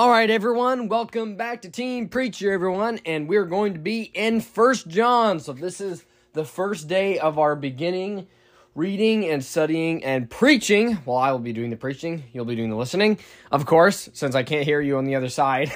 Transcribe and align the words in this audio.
All 0.00 0.08
right, 0.08 0.30
everyone, 0.30 0.88
welcome 0.88 1.36
back 1.36 1.60
to 1.60 1.68
Teen 1.68 2.08
Preacher, 2.08 2.50
everyone, 2.52 3.00
and 3.04 3.28
we're 3.28 3.44
going 3.44 3.74
to 3.74 3.78
be 3.78 4.04
in 4.14 4.40
First 4.40 4.88
John. 4.88 5.40
So 5.40 5.52
this 5.52 5.78
is 5.78 6.06
the 6.32 6.46
first 6.46 6.88
day 6.88 7.18
of 7.18 7.38
our 7.38 7.54
beginning 7.54 8.26
reading 8.74 9.28
and 9.28 9.44
studying 9.44 10.02
and 10.02 10.30
preaching. 10.30 10.96
Well, 11.04 11.18
I 11.18 11.32
will 11.32 11.38
be 11.38 11.52
doing 11.52 11.68
the 11.68 11.76
preaching, 11.76 12.24
you'll 12.32 12.46
be 12.46 12.56
doing 12.56 12.70
the 12.70 12.76
listening, 12.76 13.18
of 13.52 13.66
course, 13.66 14.08
since 14.14 14.34
I 14.34 14.42
can't 14.42 14.64
hear 14.64 14.80
you 14.80 14.96
on 14.96 15.04
the 15.04 15.16
other 15.16 15.28
side. 15.28 15.70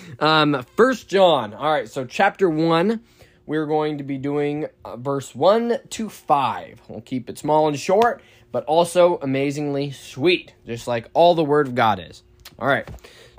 um, 0.20 0.64
First 0.76 1.08
John. 1.08 1.52
All 1.52 1.72
right, 1.72 1.88
so 1.88 2.04
chapter 2.04 2.48
one, 2.48 3.00
we're 3.46 3.66
going 3.66 3.98
to 3.98 4.04
be 4.04 4.16
doing 4.16 4.66
uh, 4.84 4.96
verse 4.96 5.34
one 5.34 5.78
to 5.88 6.08
five. 6.08 6.80
We'll 6.86 7.00
keep 7.00 7.28
it 7.28 7.36
small 7.36 7.66
and 7.66 7.76
short, 7.76 8.22
but 8.52 8.64
also 8.66 9.18
amazingly 9.20 9.90
sweet, 9.90 10.54
just 10.64 10.86
like 10.86 11.10
all 11.14 11.34
the 11.34 11.42
Word 11.42 11.66
of 11.66 11.74
God 11.74 11.98
is. 11.98 12.22
All 12.60 12.68
right. 12.68 12.88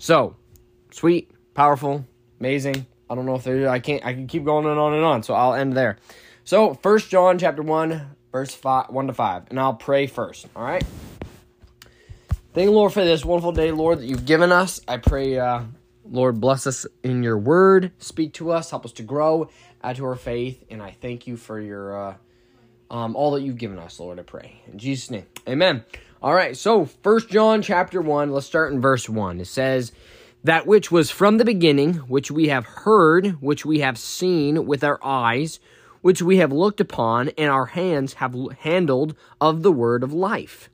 So, 0.01 0.35
sweet, 0.89 1.29
powerful, 1.53 2.03
amazing. 2.39 2.87
I 3.07 3.13
don't 3.13 3.27
know 3.27 3.35
if 3.35 3.43
there 3.43 3.69
I 3.69 3.77
can't 3.77 4.03
I 4.03 4.13
can 4.13 4.25
keep 4.25 4.43
going 4.43 4.65
and 4.65 4.79
on 4.79 4.95
and 4.95 5.05
on, 5.05 5.21
so 5.21 5.35
I'll 5.35 5.53
end 5.53 5.73
there. 5.73 5.99
So, 6.43 6.73
First 6.73 7.11
John 7.11 7.37
chapter 7.37 7.61
1, 7.61 8.15
verse 8.31 8.51
5, 8.55 8.89
1 8.89 9.07
to 9.07 9.13
5, 9.13 9.43
and 9.51 9.59
I'll 9.59 9.75
pray 9.75 10.07
first, 10.07 10.47
all 10.55 10.63
right? 10.63 10.83
Thank 12.55 12.65
you, 12.65 12.71
Lord, 12.71 12.93
for 12.93 13.05
this 13.05 13.23
wonderful 13.23 13.51
day, 13.51 13.69
Lord, 13.69 13.99
that 13.99 14.07
you've 14.07 14.25
given 14.25 14.51
us. 14.51 14.81
I 14.87 14.97
pray, 14.97 15.37
uh, 15.37 15.65
Lord, 16.03 16.41
bless 16.41 16.65
us 16.65 16.87
in 17.03 17.21
your 17.21 17.37
word. 17.37 17.91
Speak 17.99 18.33
to 18.33 18.51
us, 18.51 18.71
help 18.71 18.85
us 18.85 18.93
to 18.93 19.03
grow, 19.03 19.51
add 19.83 19.97
to 19.97 20.05
our 20.05 20.15
faith, 20.15 20.63
and 20.71 20.81
I 20.81 20.97
thank 20.99 21.27
you 21.27 21.37
for 21.37 21.61
your 21.61 22.07
uh, 22.07 22.15
um, 22.89 23.15
all 23.15 23.29
that 23.33 23.43
you've 23.43 23.59
given 23.59 23.77
us, 23.77 23.99
Lord. 23.99 24.17
I 24.17 24.23
pray 24.23 24.63
in 24.65 24.79
Jesus' 24.79 25.11
name, 25.11 25.27
Amen. 25.47 25.83
All 26.23 26.35
right, 26.35 26.55
so 26.55 26.85
First 26.85 27.29
John 27.29 27.63
chapter 27.63 27.99
1, 27.99 28.31
let's 28.31 28.45
start 28.45 28.71
in 28.71 28.79
verse 28.79 29.09
1. 29.09 29.39
It 29.39 29.47
says, 29.47 29.91
That 30.43 30.67
which 30.67 30.91
was 30.91 31.09
from 31.09 31.39
the 31.39 31.45
beginning, 31.45 31.95
which 31.95 32.29
we 32.29 32.49
have 32.49 32.63
heard, 32.63 33.41
which 33.41 33.65
we 33.65 33.79
have 33.79 33.97
seen 33.97 34.67
with 34.67 34.83
our 34.83 34.99
eyes, 35.03 35.59
which 36.01 36.21
we 36.21 36.37
have 36.37 36.51
looked 36.51 36.79
upon, 36.79 37.29
and 37.29 37.49
our 37.49 37.65
hands 37.65 38.13
have 38.13 38.35
handled 38.59 39.15
of 39.39 39.63
the 39.63 39.71
word 39.71 40.03
of 40.03 40.13
life. 40.13 40.69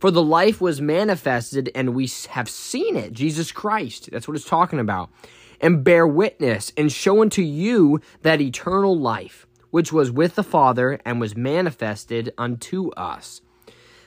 For 0.00 0.10
the 0.10 0.24
life 0.24 0.60
was 0.60 0.80
manifested, 0.80 1.70
and 1.72 1.94
we 1.94 2.10
have 2.30 2.48
seen 2.48 2.96
it, 2.96 3.12
Jesus 3.12 3.52
Christ. 3.52 4.08
That's 4.10 4.26
what 4.26 4.36
it's 4.36 4.44
talking 4.44 4.80
about. 4.80 5.08
And 5.60 5.84
bear 5.84 6.04
witness, 6.04 6.72
and 6.76 6.90
show 6.90 7.22
unto 7.22 7.42
you 7.42 8.00
that 8.22 8.40
eternal 8.40 8.98
life, 8.98 9.46
which 9.70 9.92
was 9.92 10.10
with 10.10 10.34
the 10.34 10.42
Father, 10.42 10.98
and 11.04 11.20
was 11.20 11.36
manifested 11.36 12.34
unto 12.36 12.90
us. 12.94 13.40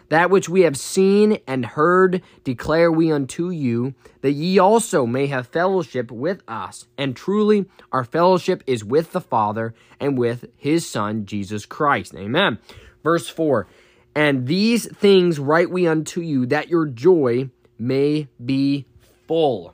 That 0.10 0.30
which 0.30 0.50
we 0.50 0.62
have 0.62 0.78
seen 0.78 1.40
and 1.48 1.66
heard 1.66 2.22
declare 2.44 2.92
we 2.92 3.12
unto 3.12 3.50
you, 3.50 3.94
that 4.22 4.34
ye 4.34 4.60
also 4.60 5.06
may 5.06 5.28
have 5.28 5.48
fellowship 5.48 6.12
with 6.12 6.42
us. 6.48 6.88
And 6.98 7.16
truly, 7.16 7.66
our 7.92 8.04
fellowship 8.04 8.64
is 8.68 8.84
with 8.84 9.12
the 9.12 9.22
Father 9.22 9.74
and 10.00 10.18
with 10.18 10.46
his 10.58 10.88
Son, 10.88 11.26
Jesus 11.26 11.66
Christ. 11.66 12.14
Amen. 12.16 12.60
Verse 13.04 13.28
4 13.30 13.68
And 14.16 14.48
these 14.48 14.86
things 14.96 15.40
write 15.40 15.70
we 15.70 15.88
unto 15.88 16.22
you, 16.22 16.46
that 16.48 16.70
your 16.70 16.86
joy 16.86 17.50
may 17.80 18.28
be 18.44 18.86
full. 19.28 19.74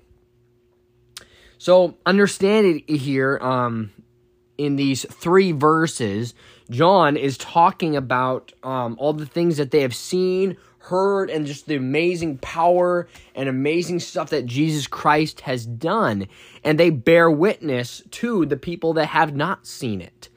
So, 1.57 1.97
understand 2.05 2.83
it 2.87 2.95
here 2.97 3.37
um, 3.41 3.91
in 4.57 4.75
these 4.75 5.05
three 5.09 5.51
verses 5.51 6.33
John 6.69 7.17
is 7.17 7.37
talking 7.37 7.95
about 7.95 8.53
um, 8.63 8.95
all 8.99 9.13
the 9.13 9.25
things 9.25 9.57
that 9.57 9.71
they 9.71 9.81
have 9.81 9.95
seen, 9.95 10.57
heard, 10.79 11.29
and 11.29 11.45
just 11.45 11.65
the 11.65 11.75
amazing 11.75 12.37
power 12.37 13.07
and 13.33 13.49
amazing 13.49 13.99
stuff 13.99 14.29
that 14.29 14.45
Jesus 14.45 14.87
Christ 14.87 15.41
has 15.41 15.65
done. 15.65 16.27
And 16.63 16.79
they 16.79 16.89
bear 16.89 17.29
witness 17.29 18.03
to 18.11 18.45
the 18.45 18.57
people 18.57 18.93
that 18.93 19.07
have 19.07 19.35
not 19.35 19.65
seen 19.65 20.01
it. 20.01 20.29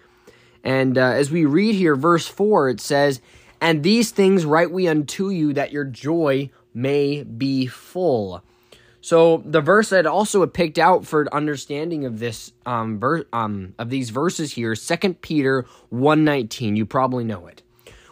And 0.64 0.96
uh, 0.96 1.02
as 1.02 1.30
we 1.30 1.44
read 1.44 1.74
here, 1.74 1.96
verse 1.96 2.26
4, 2.26 2.70
it 2.70 2.80
says, 2.80 3.20
And 3.60 3.82
these 3.82 4.10
things 4.10 4.44
write 4.44 4.70
we 4.70 4.88
unto 4.88 5.28
you 5.30 5.52
that 5.54 5.72
your 5.72 5.84
joy 5.84 6.50
may 6.72 7.24
be 7.24 7.66
full. 7.66 8.42
So 9.04 9.42
the 9.44 9.60
verse 9.60 9.88
that 9.88 10.06
also 10.06 10.46
picked 10.46 10.78
out 10.78 11.04
for 11.04 11.26
understanding 11.34 12.04
of 12.04 12.20
this 12.20 12.52
um, 12.64 13.00
ver- 13.00 13.26
um 13.32 13.74
of 13.76 13.90
these 13.90 14.10
verses 14.10 14.52
here, 14.52 14.76
Second 14.76 15.20
Peter 15.20 15.66
1:19, 15.92 16.76
you 16.76 16.86
probably 16.86 17.24
know 17.24 17.48
it. 17.48 17.62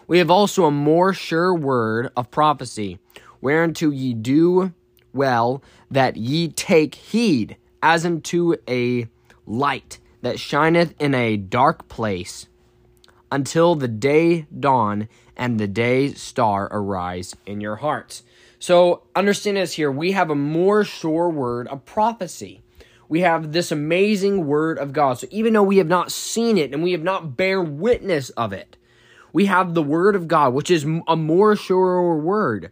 We 0.08 0.18
have 0.18 0.30
also 0.30 0.64
a 0.64 0.72
more 0.72 1.14
sure 1.14 1.54
word 1.54 2.10
of 2.16 2.32
prophecy, 2.32 2.98
whereunto 3.40 3.90
ye 3.90 4.12
do 4.12 4.74
well 5.12 5.62
that 5.88 6.16
ye 6.16 6.48
take 6.48 6.96
heed, 6.96 7.56
as 7.80 8.04
unto 8.04 8.56
a 8.68 9.06
light 9.46 10.00
that 10.22 10.40
shineth 10.40 10.94
in 10.98 11.14
a 11.14 11.36
dark 11.36 11.88
place, 11.88 12.48
until 13.30 13.76
the 13.76 13.88
day 13.88 14.46
dawn 14.58 15.08
and 15.36 15.60
the 15.60 15.68
day 15.68 16.12
star 16.14 16.68
arise 16.72 17.36
in 17.46 17.60
your 17.60 17.76
hearts. 17.76 18.24
So 18.60 19.02
understand 19.16 19.56
this 19.56 19.72
here. 19.72 19.90
We 19.90 20.12
have 20.12 20.30
a 20.30 20.34
more 20.34 20.84
sure 20.84 21.30
word 21.30 21.66
of 21.68 21.84
prophecy. 21.86 22.62
We 23.08 23.22
have 23.22 23.52
this 23.52 23.72
amazing 23.72 24.46
word 24.46 24.78
of 24.78 24.92
God. 24.92 25.18
So 25.18 25.26
even 25.30 25.54
though 25.54 25.64
we 25.64 25.78
have 25.78 25.88
not 25.88 26.12
seen 26.12 26.58
it 26.58 26.72
and 26.72 26.82
we 26.82 26.92
have 26.92 27.02
not 27.02 27.36
bear 27.36 27.60
witness 27.60 28.30
of 28.30 28.52
it, 28.52 28.76
we 29.32 29.46
have 29.46 29.74
the 29.74 29.82
word 29.82 30.14
of 30.14 30.28
God, 30.28 30.52
which 30.52 30.70
is 30.70 30.84
a 31.08 31.16
more 31.16 31.56
sure 31.56 32.16
word. 32.16 32.70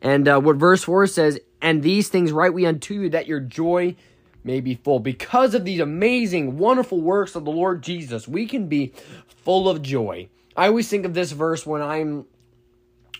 And 0.00 0.28
uh, 0.28 0.40
what 0.40 0.56
verse 0.56 0.84
4 0.84 1.08
says, 1.08 1.40
And 1.60 1.82
these 1.82 2.08
things 2.08 2.30
write 2.30 2.54
we 2.54 2.64
unto 2.64 2.94
you, 2.94 3.08
that 3.10 3.26
your 3.26 3.40
joy 3.40 3.96
may 4.44 4.60
be 4.60 4.76
full. 4.76 5.00
Because 5.00 5.54
of 5.54 5.64
these 5.64 5.80
amazing, 5.80 6.56
wonderful 6.56 7.00
works 7.00 7.34
of 7.34 7.44
the 7.44 7.50
Lord 7.50 7.82
Jesus, 7.82 8.28
we 8.28 8.46
can 8.46 8.68
be 8.68 8.92
full 9.26 9.68
of 9.68 9.82
joy. 9.82 10.28
I 10.56 10.68
always 10.68 10.88
think 10.88 11.04
of 11.04 11.14
this 11.14 11.32
verse 11.32 11.66
when 11.66 11.82
I'm 11.82 12.26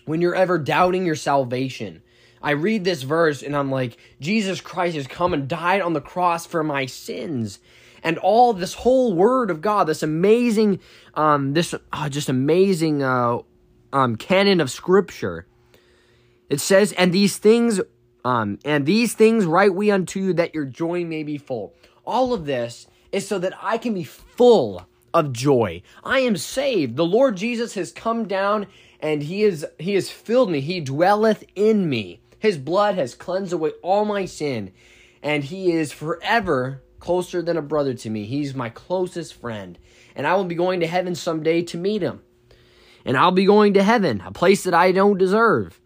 when 0.06 0.22
you're 0.22 0.34
ever 0.34 0.58
doubting 0.58 1.04
your 1.04 1.14
salvation. 1.14 2.02
I 2.42 2.52
read 2.52 2.84
this 2.84 3.02
verse 3.02 3.42
and 3.42 3.56
I'm 3.56 3.70
like, 3.70 3.98
Jesus 4.20 4.60
Christ 4.60 4.96
has 4.96 5.06
come 5.06 5.34
and 5.34 5.48
died 5.48 5.82
on 5.82 5.92
the 5.92 6.00
cross 6.00 6.46
for 6.46 6.62
my 6.62 6.86
sins. 6.86 7.58
And 8.02 8.18
all 8.18 8.52
this 8.52 8.74
whole 8.74 9.12
word 9.12 9.50
of 9.50 9.60
God, 9.60 9.88
this 9.88 10.02
amazing, 10.02 10.80
um, 11.14 11.54
this 11.54 11.74
uh, 11.92 12.08
just 12.08 12.28
amazing 12.28 13.02
uh, 13.02 13.38
um, 13.92 14.16
canon 14.16 14.60
of 14.60 14.70
scripture. 14.70 15.46
It 16.48 16.60
says, 16.60 16.92
and 16.92 17.12
these 17.12 17.38
things, 17.38 17.80
um, 18.24 18.60
and 18.64 18.86
these 18.86 19.14
things 19.14 19.44
write 19.44 19.74
we 19.74 19.90
unto 19.90 20.20
you 20.20 20.32
that 20.34 20.54
your 20.54 20.66
joy 20.66 21.04
may 21.04 21.24
be 21.24 21.38
full. 21.38 21.74
All 22.04 22.32
of 22.32 22.46
this 22.46 22.86
is 23.10 23.26
so 23.26 23.40
that 23.40 23.54
I 23.60 23.78
can 23.78 23.94
be 23.94 24.04
full 24.04 24.86
of 25.12 25.32
joy. 25.32 25.82
I 26.04 26.20
am 26.20 26.36
saved. 26.36 26.96
The 26.96 27.04
Lord 27.04 27.36
Jesus 27.36 27.74
has 27.74 27.90
come 27.90 28.28
down 28.28 28.66
and 29.00 29.22
he 29.22 29.42
is 29.42 29.66
he 29.78 29.94
has 29.94 30.10
filled 30.10 30.50
me. 30.50 30.60
He 30.60 30.80
dwelleth 30.80 31.44
in 31.54 31.88
me. 31.88 32.20
His 32.38 32.58
blood 32.58 32.96
has 32.96 33.14
cleansed 33.14 33.52
away 33.52 33.70
all 33.82 34.04
my 34.04 34.24
sin 34.24 34.72
and 35.22 35.44
he 35.44 35.72
is 35.72 35.92
forever 35.92 36.82
closer 37.00 37.42
than 37.42 37.56
a 37.56 37.62
brother 37.62 37.94
to 37.94 38.10
me. 38.10 38.24
He's 38.24 38.54
my 38.54 38.68
closest 38.68 39.34
friend 39.34 39.78
and 40.14 40.26
i 40.26 40.34
will 40.34 40.44
be 40.44 40.54
going 40.54 40.80
to 40.80 40.86
heaven 40.86 41.14
someday 41.14 41.62
to 41.62 41.78
meet 41.78 42.02
him. 42.02 42.22
And 43.04 43.16
i'll 43.16 43.32
be 43.32 43.44
going 43.44 43.74
to 43.74 43.82
heaven 43.82 44.22
a 44.24 44.32
place 44.32 44.64
that 44.64 44.74
i 44.74 44.92
don't 44.92 45.18
deserve. 45.18 45.80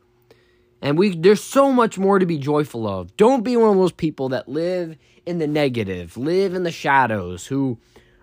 And 0.82 0.96
we 0.96 1.14
there's 1.14 1.42
so 1.42 1.72
much 1.72 1.98
more 1.98 2.18
to 2.18 2.26
be 2.26 2.38
joyful 2.38 2.86
of. 2.86 3.16
Don't 3.16 3.44
be 3.44 3.56
one 3.56 3.70
of 3.70 3.76
those 3.76 3.92
people 3.92 4.30
that 4.30 4.48
live 4.48 4.96
in 5.26 5.38
the 5.38 5.46
negative 5.46 6.16
live 6.16 6.54
in 6.54 6.62
the 6.62 6.70
shadows 6.70 7.46
who 7.46 7.78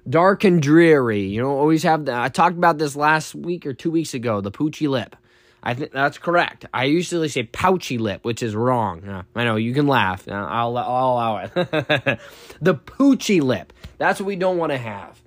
dark 0.09 0.43
and 0.43 0.61
dreary. 0.61 1.21
You 1.21 1.41
know, 1.41 1.57
always 1.57 1.83
have 1.83 2.05
the. 2.05 2.15
I 2.15 2.29
talked 2.29 2.57
about 2.57 2.77
this 2.77 2.95
last 2.95 3.35
week 3.35 3.65
or 3.65 3.73
two 3.73 3.91
weeks 3.91 4.13
ago. 4.13 4.41
The 4.41 4.51
poochy 4.51 4.87
lip. 4.87 5.15
I 5.63 5.73
think 5.73 5.91
that's 5.91 6.17
correct. 6.17 6.65
I 6.73 6.85
usually 6.85 7.27
say 7.29 7.43
pouchy 7.43 7.97
lip, 7.97 8.23
which 8.23 8.41
is 8.41 8.55
wrong. 8.55 9.03
Uh, 9.07 9.23
I 9.35 9.43
know 9.43 9.55
you 9.55 9.73
can 9.73 9.87
laugh. 9.87 10.27
Uh, 10.27 10.33
I'll, 10.33 10.77
I'll 10.77 11.13
allow 11.13 11.37
it. 11.37 11.51
the 12.61 12.75
poochy 12.75 13.41
lip. 13.41 13.73
That's 13.97 14.19
what 14.19 14.27
we 14.27 14.35
don't 14.35 14.57
want 14.57 14.71
to 14.71 14.77
have. 14.77 15.21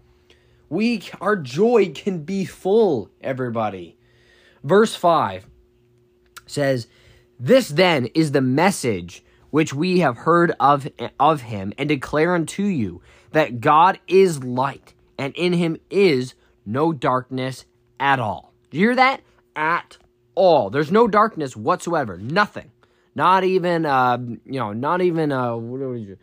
We 0.69 1.03
our 1.21 1.37
joy 1.37 1.93
can 1.94 2.23
be 2.23 2.44
full. 2.44 3.11
Everybody. 3.21 3.97
Verse 4.62 4.94
five 4.94 5.47
says, 6.47 6.87
"This 7.38 7.69
then 7.69 8.06
is 8.06 8.33
the 8.33 8.41
message." 8.41 9.25
Which 9.50 9.75
we 9.75 10.00
have 10.00 10.19
heard 10.19 10.52
of 10.61 10.88
of 11.19 11.43
him 11.43 11.73
and 11.76 11.88
declare 11.88 12.35
unto 12.35 12.64
you 12.64 13.02
that 13.32 13.61
God 13.61 13.99
is 14.06 14.44
light, 14.44 14.94
and 15.19 15.35
in 15.35 15.52
him 15.52 15.76
is 15.91 16.35
no 16.64 16.93
darkness 16.93 17.64
at 17.99 18.20
all. 18.20 18.52
Do 18.70 18.79
you 18.79 18.87
hear 18.87 18.97
that? 18.97 19.23
At 19.56 19.99
all. 20.35 20.70
There's 20.70 20.93
no 20.93 21.08
darkness 21.08 21.56
whatsoever. 21.56 22.17
Nothing. 22.17 22.70
Not 23.14 23.44
even, 23.44 23.85
uh, 23.85 24.19
you 24.19 24.61
know, 24.61 24.73
not 24.73 25.02
even 25.02 25.32
a 25.32 25.56
what 25.58 26.19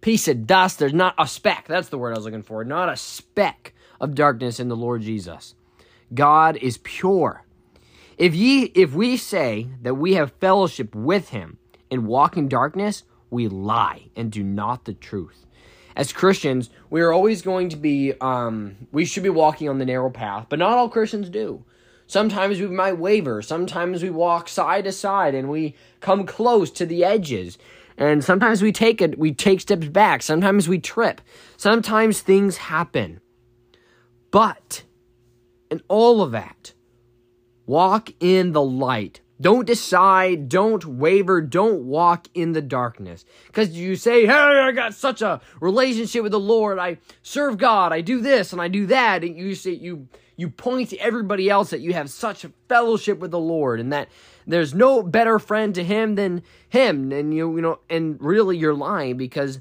piece 0.00 0.28
of 0.28 0.46
dust. 0.46 0.78
There's 0.78 0.92
not 0.92 1.14
a 1.16 1.26
speck. 1.26 1.66
That's 1.66 1.88
the 1.88 1.98
word 1.98 2.12
I 2.12 2.18
was 2.18 2.24
looking 2.24 2.42
for. 2.42 2.64
Not 2.64 2.88
a 2.88 2.96
speck 2.96 3.72
of 4.00 4.14
darkness 4.14 4.60
in 4.60 4.68
the 4.68 4.76
Lord 4.76 5.02
Jesus. 5.02 5.54
God 6.12 6.56
is 6.56 6.78
pure. 6.78 7.44
If 8.18 8.34
ye, 8.34 8.64
if 8.74 8.94
we 8.94 9.16
say 9.16 9.68
that 9.82 9.94
we 9.94 10.14
have 10.14 10.32
fellowship 10.32 10.94
with 10.94 11.30
Him 11.30 11.58
and 11.90 12.06
walk 12.06 12.36
in 12.36 12.48
darkness, 12.48 13.04
we 13.30 13.48
lie 13.48 14.08
and 14.16 14.30
do 14.30 14.42
not 14.42 14.84
the 14.84 14.94
truth. 14.94 15.46
As 15.96 16.12
Christians, 16.12 16.70
we 16.90 17.00
are 17.02 17.12
always 17.12 17.42
going 17.42 17.68
to 17.68 17.76
be, 17.76 18.12
um, 18.20 18.76
we 18.90 19.04
should 19.04 19.22
be 19.22 19.28
walking 19.28 19.68
on 19.68 19.78
the 19.78 19.84
narrow 19.84 20.10
path, 20.10 20.46
but 20.48 20.58
not 20.58 20.76
all 20.76 20.88
Christians 20.88 21.28
do. 21.28 21.64
Sometimes 22.06 22.60
we 22.60 22.66
might 22.66 22.98
waver. 22.98 23.42
Sometimes 23.42 24.02
we 24.02 24.10
walk 24.10 24.48
side 24.48 24.84
to 24.84 24.92
side 24.92 25.34
and 25.34 25.48
we 25.48 25.74
come 26.00 26.26
close 26.26 26.70
to 26.72 26.86
the 26.86 27.04
edges. 27.04 27.58
And 27.96 28.24
sometimes 28.24 28.60
we 28.60 28.72
take 28.72 29.00
it, 29.00 29.18
we 29.18 29.32
take 29.32 29.60
steps 29.60 29.86
back. 29.88 30.22
Sometimes 30.22 30.68
we 30.68 30.78
trip. 30.78 31.20
Sometimes 31.56 32.20
things 32.20 32.56
happen. 32.56 33.20
But 34.30 34.82
in 35.70 35.80
all 35.88 36.20
of 36.20 36.32
that, 36.32 36.74
walk 37.66 38.10
in 38.20 38.52
the 38.52 38.62
light. 38.62 39.20
Don't 39.40 39.66
decide, 39.66 40.48
don't 40.48 40.84
waver, 40.84 41.40
don't 41.40 41.84
walk 41.84 42.28
in 42.34 42.52
the 42.52 42.62
darkness. 42.62 43.24
Because 43.48 43.70
you 43.70 43.96
say, 43.96 44.26
hey, 44.26 44.32
I 44.32 44.70
got 44.70 44.94
such 44.94 45.22
a 45.22 45.40
relationship 45.60 46.22
with 46.22 46.32
the 46.32 46.38
Lord. 46.38 46.78
I 46.78 46.98
serve 47.22 47.58
God. 47.58 47.92
I 47.92 48.00
do 48.00 48.20
this 48.20 48.52
and 48.52 48.62
I 48.62 48.68
do 48.68 48.86
that. 48.86 49.24
And 49.24 49.36
you 49.36 49.56
say, 49.56 49.72
you, 49.72 50.08
you 50.36 50.50
point 50.50 50.90
to 50.90 50.98
everybody 50.98 51.50
else 51.50 51.70
that 51.70 51.80
you 51.80 51.92
have 51.94 52.10
such 52.10 52.44
a 52.44 52.52
fellowship 52.68 53.18
with 53.18 53.32
the 53.32 53.40
Lord 53.40 53.80
and 53.80 53.92
that 53.92 54.08
there's 54.46 54.72
no 54.72 55.02
better 55.02 55.40
friend 55.40 55.74
to 55.74 55.82
him 55.82 56.14
than 56.14 56.44
him. 56.68 57.10
And 57.10 57.34
you, 57.34 57.56
you 57.56 57.62
know, 57.62 57.80
and 57.90 58.16
really 58.20 58.56
you're 58.56 58.72
lying 58.72 59.16
because 59.16 59.60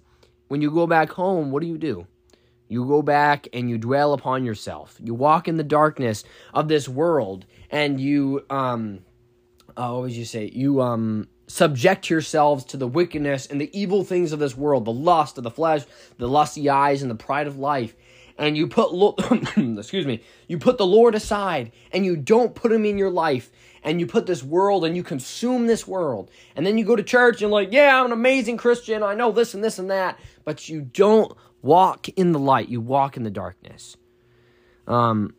when 0.50 0.62
you 0.62 0.70
go 0.70 0.86
back 0.86 1.10
home, 1.10 1.50
what 1.50 1.62
do 1.62 1.68
you 1.68 1.80
do? 1.80 2.06
You 2.68 2.86
go 2.86 3.02
back 3.02 3.48
and 3.54 3.72
you 3.72 3.80
dwell 3.80 4.14
upon 4.14 4.46
yourself. 4.46 4.98
You 5.04 5.16
walk 5.16 5.48
in 5.48 5.58
the 5.58 5.64
darkness 5.64 6.24
of 6.54 6.68
this 6.68 6.88
world 6.88 7.46
and 7.72 8.00
you, 8.00 8.46
um, 8.52 9.00
uh, 9.78 9.90
what 9.90 10.02
would 10.04 10.12
you 10.12 10.26
say? 10.26 10.50
You, 10.54 10.82
um, 10.82 11.28
subject 11.48 12.10
yourselves 12.10 12.64
to 12.66 12.78
the 12.78 12.88
wickedness 12.88 13.46
and 13.46 13.60
the 13.60 13.70
evil 13.80 14.04
things 14.04 14.32
of 14.32 14.40
this 14.40 14.58
world, 14.58 14.86
the 14.86 14.92
lust 14.92 15.38
of 15.38 15.44
the 15.44 15.52
flesh, 15.52 15.84
the 16.18 16.28
lusty 16.28 16.70
eyes, 16.70 17.02
and 17.02 17.12
the 17.12 17.16
pride 17.16 17.48
of 17.48 17.58
life. 17.58 17.96
And 18.38 18.58
you 18.58 18.68
put 18.68 18.92
excuse 19.58 20.08
me 20.08 20.22
you 20.48 20.58
put 20.58 20.80
the 20.80 20.88
lord 20.88 21.14
aside 21.14 21.72
and 21.92 22.04
you 22.04 22.16
don't 22.16 22.56
put 22.56 22.72
him 22.72 22.86
in 22.86 22.98
your 22.98 23.12
life. 23.12 23.52
And 23.84 24.00
you 24.00 24.08
put 24.08 24.26
this 24.26 24.42
world 24.42 24.86
and 24.86 24.96
you 24.96 25.04
consume 25.04 25.68
this 25.68 25.86
world. 25.86 26.32
And 26.56 26.66
then 26.66 26.78
you 26.78 26.86
go 26.86 26.96
to 26.96 27.04
church 27.04 27.44
and 27.44 27.52
like 27.52 27.72
yeah 27.72 28.00
i'm 28.00 28.08
an 28.08 28.12
amazing 28.12 28.58
christian 28.58 29.04
i 29.04 29.14
know 29.14 29.32
this 29.32 29.54
and 29.54 29.64
this 29.64 29.78
and 29.78 29.92
that. 29.92 30.20
But 30.44 30.68
you 30.68 30.82
don't 30.82 31.32
walk 31.62 32.10
in 32.10 32.32
the 32.32 32.40
light 32.40 32.70
you 32.70 32.82
walk 32.82 33.18
in 33.18 33.24
the 33.24 33.30
darkness. 33.30 33.98
Um 34.88 35.36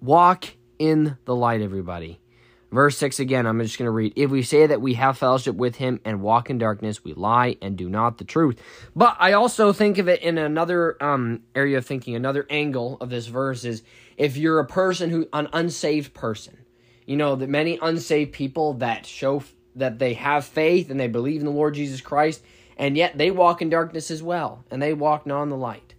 walk 0.00 0.46
in 0.78 1.18
the 1.26 1.36
light 1.36 1.60
everybody 1.60 2.20
Verse 2.70 2.98
6 2.98 3.18
again, 3.18 3.46
I'm 3.46 3.60
just 3.62 3.78
going 3.78 3.86
to 3.86 3.92
read. 3.92 4.12
If 4.14 4.30
we 4.30 4.42
say 4.42 4.66
that 4.66 4.82
we 4.82 4.94
have 4.94 5.16
fellowship 5.16 5.56
with 5.56 5.76
him 5.76 6.00
and 6.04 6.20
walk 6.20 6.50
in 6.50 6.58
darkness, 6.58 7.02
we 7.02 7.14
lie 7.14 7.56
and 7.62 7.78
do 7.78 7.88
not 7.88 8.18
the 8.18 8.24
truth. 8.24 8.60
But 8.94 9.16
I 9.18 9.32
also 9.32 9.72
think 9.72 9.96
of 9.96 10.06
it 10.06 10.20
in 10.20 10.36
another 10.36 11.02
um, 11.02 11.42
area 11.54 11.78
of 11.78 11.86
thinking, 11.86 12.14
another 12.14 12.46
angle 12.50 12.98
of 13.00 13.08
this 13.08 13.26
verse 13.26 13.64
is 13.64 13.82
if 14.18 14.36
you're 14.36 14.58
a 14.58 14.66
person 14.66 15.08
who, 15.08 15.26
an 15.32 15.48
unsaved 15.54 16.12
person, 16.12 16.58
you 17.06 17.16
know, 17.16 17.36
that 17.36 17.48
many 17.48 17.78
unsaved 17.80 18.32
people 18.32 18.74
that 18.74 19.06
show 19.06 19.42
that 19.74 19.98
they 19.98 20.14
have 20.14 20.44
faith 20.44 20.90
and 20.90 21.00
they 21.00 21.08
believe 21.08 21.40
in 21.40 21.46
the 21.46 21.52
Lord 21.52 21.74
Jesus 21.74 22.02
Christ, 22.02 22.42
and 22.76 22.98
yet 22.98 23.16
they 23.16 23.30
walk 23.30 23.62
in 23.62 23.70
darkness 23.70 24.10
as 24.10 24.22
well, 24.22 24.64
and 24.70 24.82
they 24.82 24.92
walk 24.92 25.24
not 25.24 25.44
in 25.44 25.48
the 25.48 25.56
light. 25.56 25.94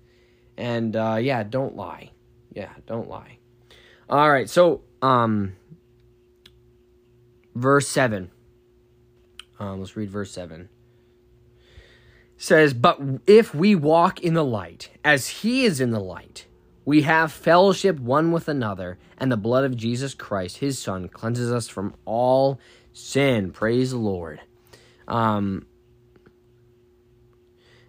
And 0.56 0.96
uh, 0.96 1.18
yeah, 1.20 1.42
don't 1.42 1.76
lie. 1.76 2.12
Yeah, 2.54 2.70
don't 2.86 3.10
lie. 3.10 3.38
All 4.08 4.30
right, 4.30 4.50
so 4.50 4.82
um, 5.02 5.56
verse 7.60 7.88
7. 7.88 8.32
Um, 9.60 9.80
let's 9.80 9.96
read 9.96 10.10
verse 10.10 10.32
7. 10.32 10.62
It 10.62 10.70
says, 12.38 12.74
But 12.74 13.00
if 13.28 13.54
we 13.54 13.76
walk 13.76 14.22
in 14.22 14.34
the 14.34 14.46
light, 14.46 14.90
as 15.04 15.28
he 15.28 15.66
is 15.66 15.82
in 15.82 15.92
the 15.92 16.00
light, 16.00 16.48
we 16.86 17.04
have 17.04 17.32
fellowship 17.32 18.00
one 18.00 18.32
with 18.32 18.48
another, 18.48 18.98
and 19.18 19.32
the 19.32 19.38
blood 19.38 19.66
of 19.66 19.76
Jesus 19.76 20.14
Christ, 20.14 20.58
his 20.58 20.80
Son, 20.80 21.10
cleanses 21.10 21.52
us 21.52 21.68
from 21.68 21.94
all 22.06 22.60
sin. 22.94 23.52
Praise 23.52 23.92
the 23.92 23.98
Lord. 23.98 24.42
Um, 25.08 25.66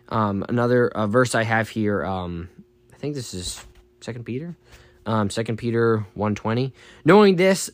um, 0.08 0.44
another 0.49 0.88
uh, 0.88 1.06
verse 1.06 1.34
I 1.34 1.44
have 1.44 1.69
here, 1.69 2.05
um, 2.05 2.49
I 2.93 2.96
think 2.96 3.14
this 3.14 3.32
is 3.32 3.64
Second 4.00 4.25
Peter, 4.25 4.56
um, 5.06 5.31
Second 5.31 5.56
Peter 5.56 6.05
one 6.14 6.34
twenty. 6.34 6.75
Knowing 7.05 7.37
this, 7.37 7.70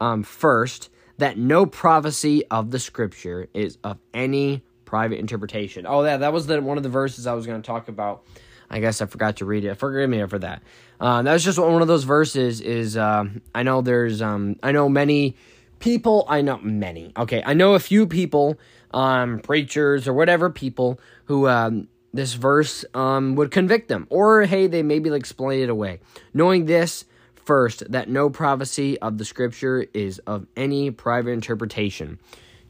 um, 0.00 0.22
first 0.22 0.90
that 1.18 1.38
no 1.38 1.66
prophecy 1.66 2.44
of 2.50 2.70
the 2.70 2.78
scripture 2.78 3.48
is 3.54 3.78
of 3.84 3.98
any 4.12 4.62
private 4.84 5.18
interpretation. 5.18 5.86
Oh, 5.86 6.04
yeah, 6.04 6.16
that 6.18 6.32
was 6.32 6.46
the 6.46 6.60
one 6.60 6.76
of 6.76 6.82
the 6.82 6.88
verses 6.88 7.26
I 7.26 7.34
was 7.34 7.46
going 7.46 7.60
to 7.60 7.66
talk 7.66 7.88
about. 7.88 8.24
I 8.70 8.80
guess 8.80 9.00
I 9.00 9.06
forgot 9.06 9.36
to 9.36 9.44
read 9.44 9.64
it. 9.64 9.74
Forgive 9.76 10.08
me 10.08 10.26
for 10.26 10.38
that. 10.38 10.62
Uh, 11.00 11.22
that 11.22 11.32
was 11.32 11.44
just 11.44 11.58
one 11.58 11.82
of 11.82 11.88
those 11.88 12.04
verses. 12.04 12.60
Is 12.60 12.96
uh, 12.96 13.24
I 13.54 13.62
know 13.62 13.82
there's 13.82 14.22
um, 14.22 14.56
I 14.62 14.72
know 14.72 14.88
many 14.88 15.36
people. 15.78 16.24
I 16.28 16.40
know 16.40 16.58
many. 16.58 17.12
Okay, 17.16 17.42
I 17.44 17.54
know 17.54 17.74
a 17.74 17.78
few 17.78 18.06
people, 18.06 18.58
um, 18.92 19.40
preachers 19.40 20.08
or 20.08 20.14
whatever 20.14 20.50
people 20.50 20.98
who 21.26 21.46
um, 21.46 21.88
this 22.12 22.34
verse 22.34 22.84
um, 22.94 23.34
would 23.34 23.50
convict 23.50 23.88
them, 23.88 24.06
or 24.10 24.42
hey, 24.42 24.66
they 24.66 24.82
maybe 24.82 25.10
like 25.10 25.20
explain 25.20 25.62
it 25.62 25.68
away. 25.68 26.00
Knowing 26.32 26.66
this, 26.66 27.04
First, 27.44 27.90
that 27.92 28.08
no 28.08 28.30
prophecy 28.30 28.98
of 29.00 29.18
the 29.18 29.24
scripture 29.24 29.86
is 29.92 30.18
of 30.20 30.46
any 30.56 30.90
private 30.90 31.30
interpretation. 31.30 32.18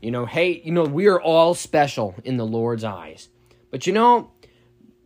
You 0.02 0.10
know, 0.10 0.26
hey, 0.26 0.60
you 0.64 0.72
know, 0.72 0.84
we 0.84 1.06
are 1.06 1.20
all 1.20 1.54
special 1.54 2.14
in 2.24 2.36
the 2.36 2.46
Lord's 2.46 2.84
eyes. 2.84 3.28
But 3.70 3.86
you 3.86 3.92
know, 3.92 4.30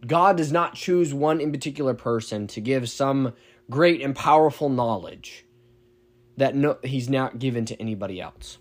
God 0.06 0.36
does 0.36 0.52
not 0.52 0.74
choose 0.74 1.12
one 1.12 1.40
in 1.40 1.52
particular 1.52 1.94
person 1.94 2.46
to 2.48 2.60
give 2.60 2.88
some 2.88 3.34
great 3.70 4.00
and 4.00 4.16
powerful 4.16 4.68
knowledge 4.68 5.44
that 6.38 6.54
no, 6.54 6.78
he's 6.82 7.08
not 7.08 7.38
given 7.38 7.64
to 7.66 7.80
anybody 7.80 8.20
else. 8.20 8.58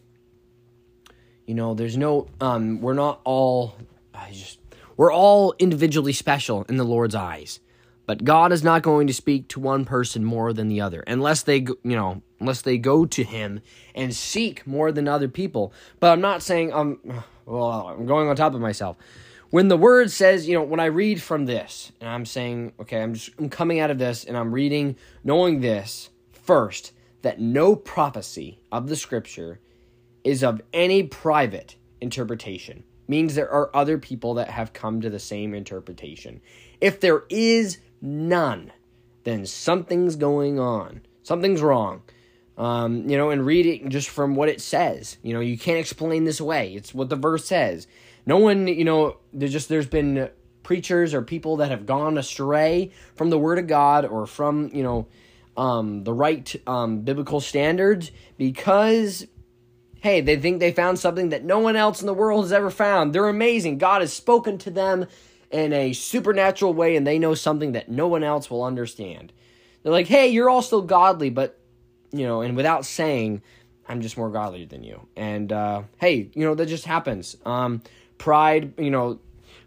You 1.45 1.53
know, 1.53 1.73
there's 1.73 1.95
no 1.95 2.27
um 2.41 2.81
we're 2.81 2.93
not 2.93 3.21
all 3.23 3.75
I 4.13 4.31
just 4.31 4.59
we're 4.97 5.13
all 5.13 5.55
individually 5.59 6.13
special 6.13 6.65
in 6.67 6.77
the 6.77 6.83
Lord's 6.83 7.15
eyes. 7.15 7.59
But 8.07 8.23
God 8.23 8.53
is 8.53 8.63
not 8.63 8.81
going 8.81 9.05
to 9.07 9.13
speak 9.13 9.49
to 9.49 9.59
one 9.59 9.85
person 9.85 10.23
more 10.23 10.53
than 10.53 10.69
the 10.69 10.81
other 10.81 11.03
unless 11.05 11.43
they 11.43 11.57
you 11.57 11.77
know, 11.83 12.23
unless 12.39 12.61
they 12.61 12.79
go 12.79 13.05
to 13.05 13.23
him 13.23 13.59
and 13.93 14.15
seek 14.15 14.65
more 14.65 14.91
than 14.91 15.07
other 15.07 15.27
people. 15.27 15.73
But 15.99 16.13
I'm 16.13 16.21
not 16.21 16.41
saying 16.41 16.73
I'm 16.73 16.99
um, 17.07 17.23
well, 17.45 17.87
I'm 17.89 18.07
going 18.07 18.27
on 18.27 18.35
top 18.35 18.55
of 18.55 18.61
myself. 18.61 18.97
When 19.49 19.67
the 19.67 19.77
word 19.77 20.09
says, 20.11 20.47
you 20.47 20.55
know, 20.55 20.63
when 20.63 20.79
I 20.79 20.85
read 20.85 21.21
from 21.21 21.45
this 21.45 21.91
and 22.01 22.09
I'm 22.09 22.25
saying, 22.25 22.73
okay, 22.79 23.01
I'm 23.01 23.13
just 23.13 23.31
I'm 23.37 23.49
coming 23.49 23.79
out 23.79 23.91
of 23.91 23.99
this 23.99 24.23
and 24.23 24.37
I'm 24.37 24.53
reading 24.53 24.95
knowing 25.23 25.59
this 25.59 26.09
first 26.31 26.93
that 27.23 27.41
no 27.41 27.75
prophecy 27.75 28.61
of 28.71 28.87
the 28.87 28.95
scripture 28.95 29.59
is 30.23 30.43
of 30.43 30.61
any 30.73 31.03
private 31.03 31.75
interpretation 31.99 32.85
means 33.07 33.35
there 33.35 33.51
are 33.51 33.75
other 33.75 33.97
people 33.97 34.35
that 34.35 34.49
have 34.49 34.73
come 34.73 35.01
to 35.01 35.09
the 35.09 35.19
same 35.19 35.53
interpretation. 35.53 36.41
If 36.79 36.99
there 36.99 37.23
is 37.29 37.79
none, 38.01 38.71
then 39.23 39.45
something's 39.45 40.15
going 40.15 40.59
on. 40.59 41.01
Something's 41.23 41.61
wrong. 41.61 42.03
Um, 42.57 43.07
you 43.07 43.17
know, 43.17 43.29
and 43.29 43.45
read 43.45 43.65
it 43.65 43.87
just 43.89 44.09
from 44.09 44.35
what 44.35 44.49
it 44.49 44.61
says. 44.61 45.17
You 45.21 45.33
know, 45.33 45.41
you 45.41 45.57
can't 45.57 45.77
explain 45.77 46.23
this 46.23 46.39
away. 46.39 46.73
It's 46.73 46.93
what 46.93 47.09
the 47.09 47.15
verse 47.15 47.45
says. 47.45 47.87
No 48.25 48.37
one, 48.37 48.67
you 48.67 48.83
know, 48.83 49.17
there's 49.31 49.51
just 49.51 49.69
there's 49.69 49.87
been 49.87 50.29
preachers 50.63 51.13
or 51.13 51.21
people 51.21 51.57
that 51.57 51.69
have 51.69 51.85
gone 51.85 52.17
astray 52.17 52.91
from 53.15 53.29
the 53.29 53.37
word 53.37 53.59
of 53.59 53.67
God 53.67 54.05
or 54.05 54.25
from, 54.25 54.69
you 54.73 54.83
know, 54.83 55.07
um, 55.55 56.03
the 56.03 56.13
right 56.13 56.55
um, 56.67 57.01
biblical 57.01 57.39
standards 57.39 58.11
because 58.37 59.25
hey, 60.01 60.21
they 60.21 60.37
think 60.37 60.59
they 60.59 60.71
found 60.71 60.99
something 60.99 61.29
that 61.29 61.43
no 61.43 61.59
one 61.59 61.75
else 61.75 62.01
in 62.01 62.07
the 62.07 62.13
world 62.13 62.43
has 62.43 62.53
ever 62.53 62.69
found. 62.69 63.13
They're 63.13 63.27
amazing. 63.27 63.77
God 63.77 64.01
has 64.01 64.13
spoken 64.13 64.57
to 64.59 64.71
them 64.71 65.07
in 65.51 65.73
a 65.73 65.93
supernatural 65.93 66.73
way 66.73 66.95
and 66.95 67.05
they 67.05 67.19
know 67.19 67.33
something 67.33 67.73
that 67.73 67.89
no 67.89 68.07
one 68.07 68.23
else 68.23 68.49
will 68.49 68.63
understand. 68.63 69.31
They're 69.83 69.91
like, 69.91 70.07
hey, 70.07 70.27
you're 70.27 70.49
all 70.49 70.61
still 70.61 70.81
godly, 70.81 71.29
but, 71.29 71.59
you 72.11 72.25
know, 72.25 72.41
and 72.41 72.55
without 72.55 72.85
saying, 72.85 73.41
I'm 73.87 74.01
just 74.01 74.17
more 74.17 74.29
godly 74.29 74.65
than 74.65 74.83
you. 74.83 75.07
And, 75.15 75.51
uh, 75.51 75.83
hey, 75.97 76.29
you 76.33 76.43
know, 76.43 76.55
that 76.55 76.65
just 76.65 76.85
happens. 76.85 77.37
Um, 77.45 77.81
pride, 78.17 78.73
you 78.77 78.91
know, 78.91 79.19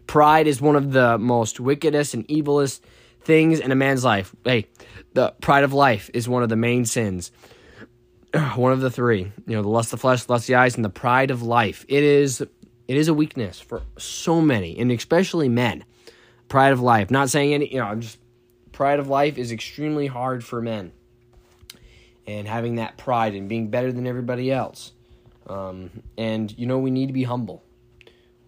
pride 0.05 0.47
is 0.47 0.61
one 0.61 0.75
of 0.75 0.91
the 0.91 1.17
most 1.17 1.59
wickedest 1.59 2.13
and 2.13 2.27
evilest 2.27 2.81
things 3.21 3.59
in 3.59 3.71
a 3.71 3.75
man's 3.75 4.03
life. 4.03 4.35
Hey, 4.43 4.67
the 5.13 5.33
pride 5.41 5.63
of 5.63 5.73
life 5.73 6.09
is 6.13 6.29
one 6.29 6.43
of 6.43 6.49
the 6.49 6.55
main 6.55 6.85
sins. 6.85 7.31
One 8.55 8.71
of 8.71 8.79
the 8.79 8.89
three, 8.89 9.29
you 9.45 9.55
know, 9.57 9.61
the 9.61 9.67
lust 9.67 9.87
of 9.87 9.99
the 9.99 10.01
flesh, 10.01 10.23
the 10.23 10.31
lust 10.31 10.43
of 10.43 10.47
the 10.47 10.55
eyes, 10.55 10.77
and 10.77 10.85
the 10.85 10.89
pride 10.89 11.31
of 11.31 11.41
life. 11.41 11.85
It 11.89 12.01
is 12.01 12.41
it 12.91 12.97
is 12.97 13.07
a 13.07 13.13
weakness 13.13 13.57
for 13.57 13.83
so 13.97 14.41
many, 14.41 14.77
and 14.77 14.91
especially 14.91 15.47
men. 15.47 15.85
Pride 16.49 16.73
of 16.73 16.81
life. 16.81 17.09
Not 17.09 17.29
saying 17.29 17.53
any, 17.53 17.73
you 17.73 17.79
know, 17.79 17.95
just 17.95 18.17
pride 18.73 18.99
of 18.99 19.07
life 19.07 19.37
is 19.37 19.53
extremely 19.53 20.07
hard 20.07 20.43
for 20.43 20.61
men. 20.61 20.91
And 22.27 22.49
having 22.49 22.75
that 22.75 22.97
pride 22.97 23.33
and 23.33 23.47
being 23.47 23.69
better 23.69 23.93
than 23.93 24.05
everybody 24.05 24.51
else. 24.51 24.91
Um, 25.47 26.03
and, 26.17 26.53
you 26.59 26.67
know, 26.67 26.79
we 26.79 26.91
need 26.91 27.07
to 27.07 27.13
be 27.13 27.23
humble. 27.23 27.63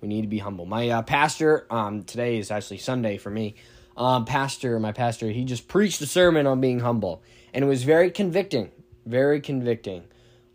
We 0.02 0.10
need 0.10 0.24
to 0.24 0.28
be 0.28 0.40
humble. 0.40 0.66
My 0.66 0.90
uh, 0.90 1.04
pastor, 1.04 1.66
um, 1.70 2.04
today 2.04 2.38
is 2.38 2.52
actually 2.52 2.80
Sunday 2.80 3.16
for 3.16 3.30
me. 3.30 3.56
Um, 3.96 4.26
pastor, 4.26 4.78
my 4.78 4.92
pastor, 4.92 5.30
he 5.30 5.46
just 5.46 5.70
preached 5.70 6.02
a 6.02 6.06
sermon 6.06 6.48
on 6.48 6.60
being 6.60 6.82
humble, 6.82 7.24
and 7.54 7.64
it 7.64 7.68
was 7.70 7.84
very 7.84 8.12
convicting, 8.12 8.72
very 9.06 9.40
convicting 9.40 10.04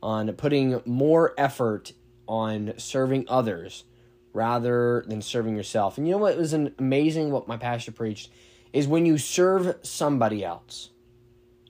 on 0.02 0.30
putting 0.34 0.82
more 0.84 1.32
effort 1.38 1.94
on 2.28 2.74
serving 2.76 3.24
others 3.28 3.84
rather 4.32 5.04
than 5.08 5.22
serving 5.22 5.56
yourself. 5.56 5.98
And 5.98 6.06
you 6.06 6.12
know 6.12 6.18
what 6.18 6.36
was 6.36 6.52
an 6.52 6.74
amazing 6.78 7.30
what 7.30 7.48
my 7.48 7.56
pastor 7.56 7.90
preached 7.90 8.30
is 8.72 8.86
when 8.86 9.06
you 9.06 9.18
serve 9.18 9.76
somebody 9.82 10.44
else. 10.44 10.90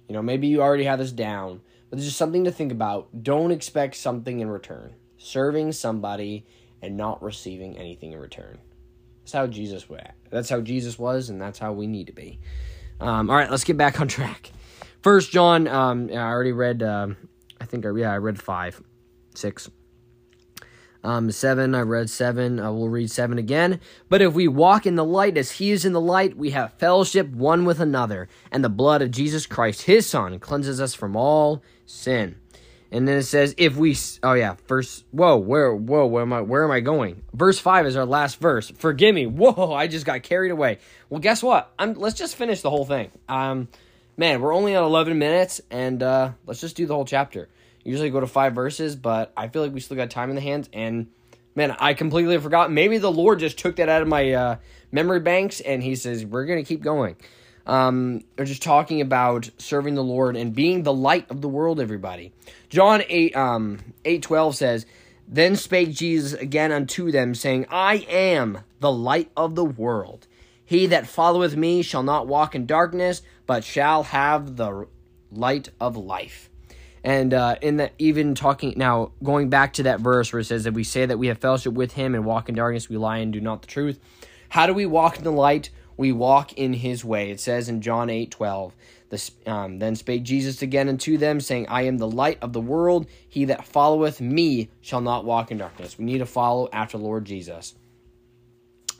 You 0.08 0.14
know, 0.14 0.22
maybe 0.22 0.48
you 0.48 0.60
already 0.60 0.84
have 0.84 0.98
this 0.98 1.12
down, 1.12 1.60
but 1.88 1.96
there's 1.98 2.06
just 2.06 2.18
something 2.18 2.44
to 2.44 2.50
think 2.50 2.72
about. 2.72 3.22
Don't 3.22 3.52
expect 3.52 3.94
something 3.94 4.40
in 4.40 4.50
return. 4.50 4.94
Serving 5.16 5.72
somebody 5.72 6.46
and 6.82 6.96
not 6.96 7.22
receiving 7.22 7.76
anything 7.76 8.12
in 8.12 8.18
return. 8.18 8.58
That's 9.20 9.32
how 9.32 9.46
Jesus 9.46 9.88
was. 9.88 10.00
That's 10.30 10.48
how 10.48 10.60
Jesus 10.60 10.98
was, 10.98 11.28
and 11.28 11.40
that's 11.40 11.58
how 11.58 11.72
we 11.72 11.86
need 11.86 12.06
to 12.06 12.12
be. 12.12 12.40
Um, 13.00 13.30
all 13.30 13.36
right, 13.36 13.50
let's 13.50 13.64
get 13.64 13.76
back 13.76 14.00
on 14.00 14.08
track. 14.08 14.50
First 15.02 15.30
John, 15.30 15.68
um, 15.68 16.08
I 16.10 16.16
already 16.16 16.52
read. 16.52 16.82
Um, 16.82 17.16
I 17.60 17.64
think, 17.64 17.84
yeah, 17.96 18.12
I 18.12 18.18
read 18.18 18.40
five, 18.40 18.80
six. 19.34 19.70
Um, 21.04 21.30
seven, 21.30 21.74
I 21.74 21.82
read 21.82 22.10
seven. 22.10 22.58
I 22.58 22.70
will 22.70 22.88
read 22.88 23.10
seven 23.10 23.38
again. 23.38 23.80
But 24.08 24.22
if 24.22 24.34
we 24.34 24.48
walk 24.48 24.86
in 24.86 24.96
the 24.96 25.04
light 25.04 25.38
as 25.38 25.52
he 25.52 25.70
is 25.70 25.84
in 25.84 25.92
the 25.92 26.00
light, 26.00 26.36
we 26.36 26.50
have 26.50 26.74
fellowship 26.74 27.28
one 27.28 27.64
with 27.64 27.80
another, 27.80 28.28
and 28.50 28.64
the 28.64 28.68
blood 28.68 29.02
of 29.02 29.10
Jesus 29.10 29.46
Christ, 29.46 29.82
his 29.82 30.06
son, 30.06 30.38
cleanses 30.38 30.80
us 30.80 30.94
from 30.94 31.16
all 31.16 31.62
sin. 31.86 32.36
And 32.90 33.06
then 33.06 33.18
it 33.18 33.24
says, 33.24 33.54
if 33.58 33.76
we, 33.76 33.96
oh 34.22 34.32
yeah, 34.32 34.56
verse, 34.66 35.04
whoa, 35.10 35.36
where, 35.36 35.74
whoa, 35.74 36.06
where 36.06 36.22
am 36.22 36.32
I, 36.32 36.40
where 36.40 36.64
am 36.64 36.70
I 36.70 36.80
going? 36.80 37.22
Verse 37.34 37.58
5 37.58 37.86
is 37.86 37.96
our 37.96 38.06
last 38.06 38.40
verse. 38.40 38.70
Forgive 38.70 39.14
me. 39.14 39.26
Whoa, 39.26 39.74
I 39.74 39.88
just 39.88 40.06
got 40.06 40.22
carried 40.22 40.50
away. 40.50 40.78
Well, 41.10 41.20
guess 41.20 41.42
what? 41.42 41.72
I'm, 41.78 41.94
let's 41.94 42.18
just 42.18 42.36
finish 42.36 42.62
the 42.62 42.70
whole 42.70 42.86
thing. 42.86 43.10
Um, 43.28 43.68
man, 44.16 44.40
we're 44.40 44.54
only 44.54 44.74
at 44.74 44.82
11 44.82 45.18
minutes, 45.18 45.60
and 45.70 46.02
uh, 46.02 46.32
let's 46.46 46.62
just 46.62 46.76
do 46.76 46.86
the 46.86 46.94
whole 46.94 47.04
chapter. 47.04 47.48
Usually 47.88 48.10
go 48.10 48.20
to 48.20 48.26
five 48.26 48.54
verses, 48.54 48.96
but 48.96 49.32
I 49.36 49.48
feel 49.48 49.62
like 49.62 49.72
we 49.72 49.80
still 49.80 49.96
got 49.96 50.10
time 50.10 50.30
in 50.30 50.36
the 50.36 50.42
hands, 50.42 50.68
and 50.72 51.08
man, 51.54 51.76
I 51.78 51.94
completely 51.94 52.38
forgot. 52.38 52.70
Maybe 52.70 52.98
the 52.98 53.10
Lord 53.10 53.38
just 53.38 53.58
took 53.58 53.76
that 53.76 53.88
out 53.88 54.02
of 54.02 54.08
my 54.08 54.32
uh, 54.32 54.56
memory 54.92 55.20
banks, 55.20 55.60
and 55.60 55.82
He 55.82 55.96
says, 55.96 56.24
we're 56.24 56.46
to 56.46 56.62
keep 56.64 56.82
going 56.82 57.16
um, 57.68 58.24
they're 58.34 58.46
just 58.46 58.62
talking 58.62 59.02
about 59.02 59.50
serving 59.58 59.94
the 59.94 60.02
Lord 60.02 60.36
and 60.36 60.54
being 60.54 60.82
the 60.82 60.92
light 60.92 61.30
of 61.30 61.42
the 61.42 61.48
world, 61.48 61.78
everybody. 61.78 62.32
John 62.70 63.02
8, 63.06 63.36
um, 63.36 63.78
8 64.06 64.22
12 64.22 64.56
says, 64.56 64.86
Then 65.28 65.54
spake 65.54 65.92
Jesus 65.92 66.32
again 66.32 66.72
unto 66.72 67.12
them, 67.12 67.34
saying, 67.34 67.66
I 67.70 68.06
am 68.08 68.60
the 68.80 68.90
light 68.90 69.30
of 69.36 69.54
the 69.54 69.66
world. 69.66 70.26
He 70.64 70.86
that 70.86 71.06
followeth 71.06 71.56
me 71.56 71.82
shall 71.82 72.02
not 72.02 72.26
walk 72.26 72.54
in 72.54 72.64
darkness, 72.64 73.20
but 73.46 73.64
shall 73.64 74.02
have 74.04 74.56
the 74.56 74.86
light 75.30 75.68
of 75.78 75.96
life. 75.96 76.48
And 77.04 77.32
uh, 77.32 77.56
in 77.62 77.76
that, 77.78 77.92
even 77.98 78.34
talking 78.34 78.74
now, 78.76 79.12
going 79.22 79.48
back 79.48 79.74
to 79.74 79.84
that 79.84 80.00
verse 80.00 80.32
where 80.32 80.40
it 80.40 80.44
says 80.44 80.64
that 80.64 80.74
we 80.74 80.84
say 80.84 81.06
that 81.06 81.18
we 81.18 81.28
have 81.28 81.38
fellowship 81.38 81.74
with 81.74 81.92
Him 81.92 82.14
and 82.14 82.24
walk 82.24 82.48
in 82.48 82.54
darkness, 82.54 82.88
we 82.88 82.96
lie 82.96 83.18
and 83.18 83.32
do 83.32 83.40
not 83.40 83.62
the 83.62 83.68
truth. 83.68 83.98
How 84.48 84.66
do 84.66 84.74
we 84.74 84.86
walk 84.86 85.18
in 85.18 85.24
the 85.24 85.32
light? 85.32 85.70
we 85.98 86.12
walk 86.12 86.54
in 86.54 86.72
his 86.72 87.04
way. 87.04 87.30
It 87.30 87.40
says 87.40 87.68
in 87.68 87.82
John 87.82 88.08
8 88.08 88.30
12, 88.30 88.74
the, 89.10 89.30
um, 89.46 89.78
Then 89.80 89.96
spake 89.96 90.22
Jesus 90.22 90.62
again 90.62 90.88
unto 90.88 91.18
them, 91.18 91.40
saying, 91.40 91.66
I 91.68 91.82
am 91.82 91.98
the 91.98 92.08
light 92.08 92.38
of 92.40 92.54
the 92.54 92.60
world. 92.60 93.06
He 93.28 93.44
that 93.46 93.66
followeth 93.66 94.20
me 94.20 94.70
shall 94.80 95.02
not 95.02 95.26
walk 95.26 95.50
in 95.50 95.58
darkness. 95.58 95.98
We 95.98 96.06
need 96.06 96.18
to 96.18 96.26
follow 96.26 96.70
after 96.72 96.96
Lord 96.96 97.26
Jesus. 97.26 97.74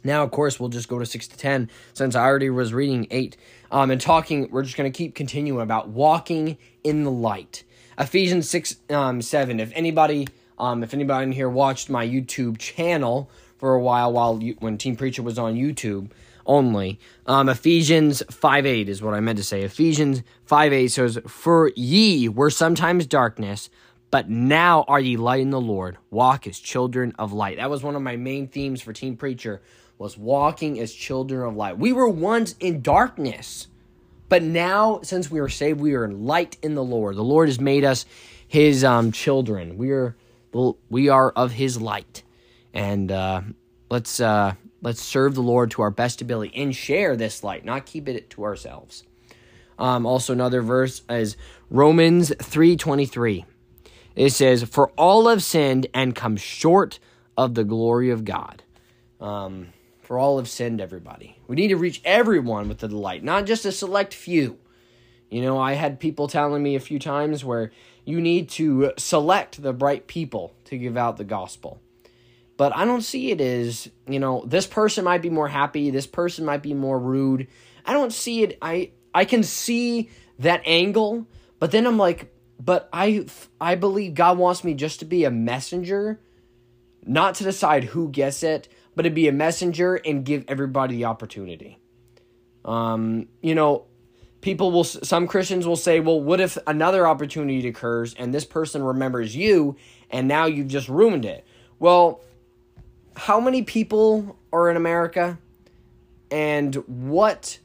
Now, 0.05 0.23
of 0.23 0.31
course, 0.31 0.61
we'll 0.61 0.69
just 0.69 0.89
go 0.89 0.99
to 0.99 1.07
6 1.07 1.29
to 1.29 1.37
10 1.37 1.71
since 1.93 2.15
I 2.15 2.25
already 2.25 2.51
was 2.51 2.75
reading 2.75 3.07
8. 3.11 3.37
Um, 3.71 3.91
and 3.91 4.01
talking, 4.01 4.49
we're 4.51 4.63
just 4.63 4.77
going 4.77 4.91
to 4.91 4.97
keep 4.97 5.15
continuing 5.15 5.61
about 5.61 5.89
walking 5.89 6.59
in 6.85 7.05
the 7.05 7.11
light. 7.11 7.65
Ephesians 7.99 8.49
6 8.49 8.77
um, 8.91 9.23
7. 9.23 9.61
If 9.61 9.73
anybody. 9.75 10.29
Um, 10.61 10.83
if 10.83 10.93
anybody 10.93 11.23
in 11.23 11.31
here 11.31 11.49
watched 11.49 11.89
my 11.89 12.05
YouTube 12.05 12.59
channel 12.59 13.31
for 13.59 13.75
a 13.75 13.81
while, 13.81 14.13
while 14.13 14.43
you, 14.43 14.57
when 14.59 14.77
Teen 14.77 14.97
Preacher 14.97 15.23
was 15.23 15.39
on 15.39 15.55
YouTube, 15.55 16.11
only. 16.49 16.99
Um, 17.27 17.49
Ephesians 17.49 18.23
5 18.31 18.67
8 18.67 18.89
is 18.89 19.03
what 19.03 19.15
I 19.15 19.21
meant 19.21 19.37
to 19.39 19.45
say. 19.45 19.63
Ephesians 19.63 20.23
5 20.47 20.73
8 20.73 20.89
says, 20.89 21.19
For 21.29 21.71
ye 21.77 22.29
were 22.29 22.51
sometimes 22.51 23.07
darkness, 23.07 23.69
but 24.11 24.29
now 24.29 24.85
are 24.89 24.99
ye 24.99 25.17
light 25.17 25.43
in 25.43 25.51
the 25.51 25.61
Lord. 25.61 25.99
Walk 26.11 26.47
as 26.47 26.59
children 26.59 27.15
of 27.19 27.33
light. 27.33 27.59
That 27.59 27.71
was 27.71 27.83
one 27.83 27.95
of 27.95 28.03
my 28.03 28.17
main 28.17 28.49
themes 28.49 28.81
for 28.81 28.93
Teen 28.93 29.17
Preacher, 29.17 29.61
was 29.99 30.17
walking 30.17 30.81
as 30.81 30.93
children 30.93 31.47
of 31.47 31.55
light. 31.55 31.79
We 31.79 31.93
were 31.93 32.09
once 32.09 32.55
in 32.59 32.81
darkness, 32.81 33.69
but 34.29 34.43
now, 34.43 35.01
since 35.03 35.31
we 35.31 35.41
are 35.41 35.49
saved, 35.49 35.81
we 35.81 35.95
are 35.95 36.05
in 36.05 36.25
light 36.25 36.57
in 36.63 36.75
the 36.75 36.85
Lord. 36.85 37.17
The 37.17 37.23
Lord 37.23 37.49
has 37.49 37.61
made 37.61 37.85
us 37.85 38.05
his 38.47 38.85
um, 38.85 39.13
children. 39.13 39.77
We 39.77 39.91
are, 39.93 40.17
we 40.91 41.09
are 41.09 41.31
of 41.31 41.53
his 41.53 41.81
light. 41.81 42.23
And 42.73 43.11
uh, 43.11 43.43
let's 43.91 44.21
uh, 44.21 44.55
Let's 44.81 45.03
serve 45.03 45.35
the 45.35 45.43
Lord 45.43 45.73
to 45.73 45.83
our 45.83 45.91
best 45.91 46.21
ability 46.21 46.57
and 46.57 46.75
share 46.75 47.17
this 47.17 47.43
light, 47.43 47.65
not 47.65 47.87
keep 47.87 48.09
it 48.09 48.31
to 48.31 48.45
ourselves. 48.45 49.03
Um, 49.79 50.07
also, 50.07 50.33
another 50.33 50.63
verse 50.63 51.03
is 51.11 51.37
Romans 51.69 52.31
3.23. 52.31 53.45
It 54.15 54.31
says, 54.31 54.63
For 54.63 54.91
all 54.91 55.29
have 55.29 55.43
sinned 55.43 55.89
and 55.95 56.15
come 56.15 56.37
short 56.37 57.01
of 57.37 57.55
the 57.55 57.65
glory 57.65 58.11
of 58.11 58.25
God. 58.25 58.63
Um, 59.21 59.69
for 60.09 60.19
all 60.19 60.39
have 60.39 60.49
sinned, 60.49 60.81
everybody. 60.81 61.37
We 61.49 61.57
need 61.57 61.69
to 61.69 61.77
reach 61.77 62.01
everyone 62.03 62.67
with 62.67 62.79
the 62.79 62.89
light, 62.89 63.23
not 63.23 63.45
just 63.45 63.67
a 63.67 63.71
select 63.71 64.15
few. 64.15 64.57
You 65.29 65.43
know, 65.43 65.59
I 65.59 65.75
had 65.75 66.01
people 66.01 66.29
telling 66.29 66.63
me 66.63 66.77
a 66.77 66.81
few 66.81 66.99
times 66.99 67.45
where 67.45 67.73
you 68.07 68.19
need 68.19 68.49
to 68.53 68.95
select 68.97 69.61
the 69.61 69.75
bright 69.75 70.07
people 70.07 70.55
to 70.65 70.79
give 70.79 70.97
out 70.97 71.19
the 71.19 71.25
gospel. 71.25 71.83
But 72.57 72.75
I 72.75 72.87
don't 72.87 73.03
see 73.03 73.33
it 73.33 73.43
as, 73.43 73.91
you 74.09 74.19
know, 74.19 74.45
this 74.47 74.67
person 74.67 75.05
might 75.05 75.21
be 75.21 75.29
more 75.29 75.47
happy, 75.47 75.91
this 75.91 76.07
person 76.07 76.47
might 76.47 76.63
be 76.63 76.73
more 76.73 76.99
rude. 76.99 77.47
I 77.85 77.93
don't 77.93 78.13
see 78.13 78.45
it 78.45 78.57
I 78.63 78.93
I 79.15 79.27
can 79.27 79.43
see 79.43 80.09
that 80.39 80.63
angle, 80.65 81.27
but 81.59 81.71
then 81.71 81.87
I'm 81.87 81.99
like, 81.99 82.33
but 82.59 82.89
I 82.95 83.27
I 83.61 83.75
believe 83.75 84.15
God 84.15 84.39
wants 84.39 84.65
me 84.65 84.73
just 84.73 85.01
to 85.01 85.05
be 85.05 85.25
a 85.25 85.31
messenger, 85.31 86.19
not 87.05 87.35
to 87.35 87.45
decide 87.45 87.85
who 87.85 88.09
gets 88.09 88.43
it, 88.43 88.69
but 88.95 89.03
to 89.03 89.11
be 89.11 89.29
a 89.29 89.33
messenger 89.33 89.97
and 89.97 90.25
give 90.25 90.45
everybody 90.49 90.97
the 90.97 91.05
opportunity. 91.05 91.79
Um, 92.65 93.29
you 93.41 93.55
know, 93.55 93.87
people 94.41 94.71
will 94.71 94.85
some 94.85 95.27
Christians 95.27 95.67
will 95.67 95.77
say, 95.77 96.01
"Well, 96.01 96.21
what 96.21 96.41
if 96.41 96.59
another 96.67 97.07
opportunity 97.07 97.67
occurs 97.69 98.15
and 98.15 98.33
this 98.35 98.45
person 98.45 98.83
remembers 98.83 99.35
you 99.35 99.77
and 100.11 100.29
now 100.29 100.47
you've 100.47 100.69
just 100.69 100.89
ruined 100.89 101.25
it?" 101.25 101.45
Well, 101.79 102.21
how 103.17 103.41
many 103.41 103.63
people 103.63 104.37
are 104.53 104.71
in 104.71 104.77
America 104.77 105.39
and 106.31 106.75
what 106.87 107.59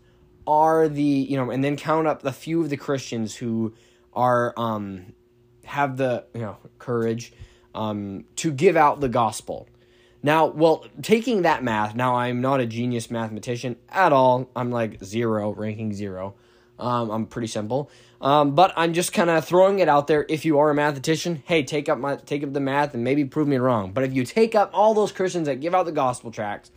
are 0.46 0.90
the 0.90 1.04
you 1.04 1.38
know 1.38 1.52
and 1.52 1.64
then 1.64 1.78
count 1.78 2.08
up 2.08 2.22
the 2.22 2.32
few 2.32 2.62
of 2.62 2.70
the 2.70 2.78
Christians 2.78 3.36
who 3.36 3.74
are 4.14 4.54
um 4.58 5.14
have 5.64 5.98
the 5.98 6.26
you 6.34 6.42
know 6.42 6.58
courage 6.80 7.34
um 7.74 8.26
to 8.38 8.52
give 8.52 8.76
out 8.76 9.00
the 9.00 9.10
gospel. 9.10 9.68
Now, 10.26 10.46
well, 10.46 10.86
taking 11.02 11.42
that 11.42 11.64
math, 11.64 11.96
now 11.96 12.16
I'm 12.16 12.40
not 12.40 12.62
a 12.62 12.66
genius 12.66 13.12
mathematician 13.12 13.76
at 13.90 14.14
all. 14.14 14.50
I'm 14.56 14.72
like 14.72 15.04
zero, 15.04 15.54
ranking 15.54 15.94
zero. 15.94 16.36
Um, 16.80 17.12
I'm 17.12 17.26
pretty 17.28 17.48
simple. 17.48 17.92
Um, 18.22 18.56
but 18.56 18.74
I'm 18.78 18.94
just 18.94 19.12
kind 19.12 19.30
of 19.30 19.46
throwing 19.46 19.80
it 19.80 19.90
out 19.90 20.08
there. 20.08 20.26
If 20.30 20.46
you 20.46 20.60
are 20.60 20.70
a 20.70 20.74
mathematician, 20.74 21.44
hey, 21.46 21.64
take 21.64 21.90
up 21.90 21.98
my 21.98 22.16
take 22.16 22.42
up 22.42 22.54
the 22.54 22.62
math 22.62 22.94
and 22.94 23.04
maybe 23.04 23.26
prove 23.26 23.50
me 23.50 23.58
wrong. 23.58 23.92
But 23.92 24.06
if 24.06 24.14
you 24.14 24.24
take 24.24 24.56
up 24.56 24.72
all 24.74 24.94
those 24.94 25.12
Christians 25.12 25.48
that 25.48 25.60
give 25.60 25.76
out 25.76 25.86
the 25.86 25.92
gospel 25.92 26.32
tracts, 26.32 26.72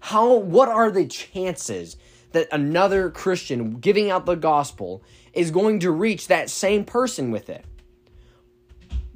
how 0.00 0.34
what 0.34 0.68
are 0.68 0.90
the 0.90 1.06
chances 1.06 1.96
that 2.32 2.48
another 2.50 3.10
Christian 3.10 3.76
giving 3.76 4.10
out 4.10 4.26
the 4.26 4.34
gospel 4.34 5.02
is 5.32 5.52
going 5.52 5.78
to 5.80 5.92
reach 5.92 6.26
that 6.26 6.50
same 6.50 6.84
person 6.84 7.30
with 7.30 7.48
it? 7.48 7.64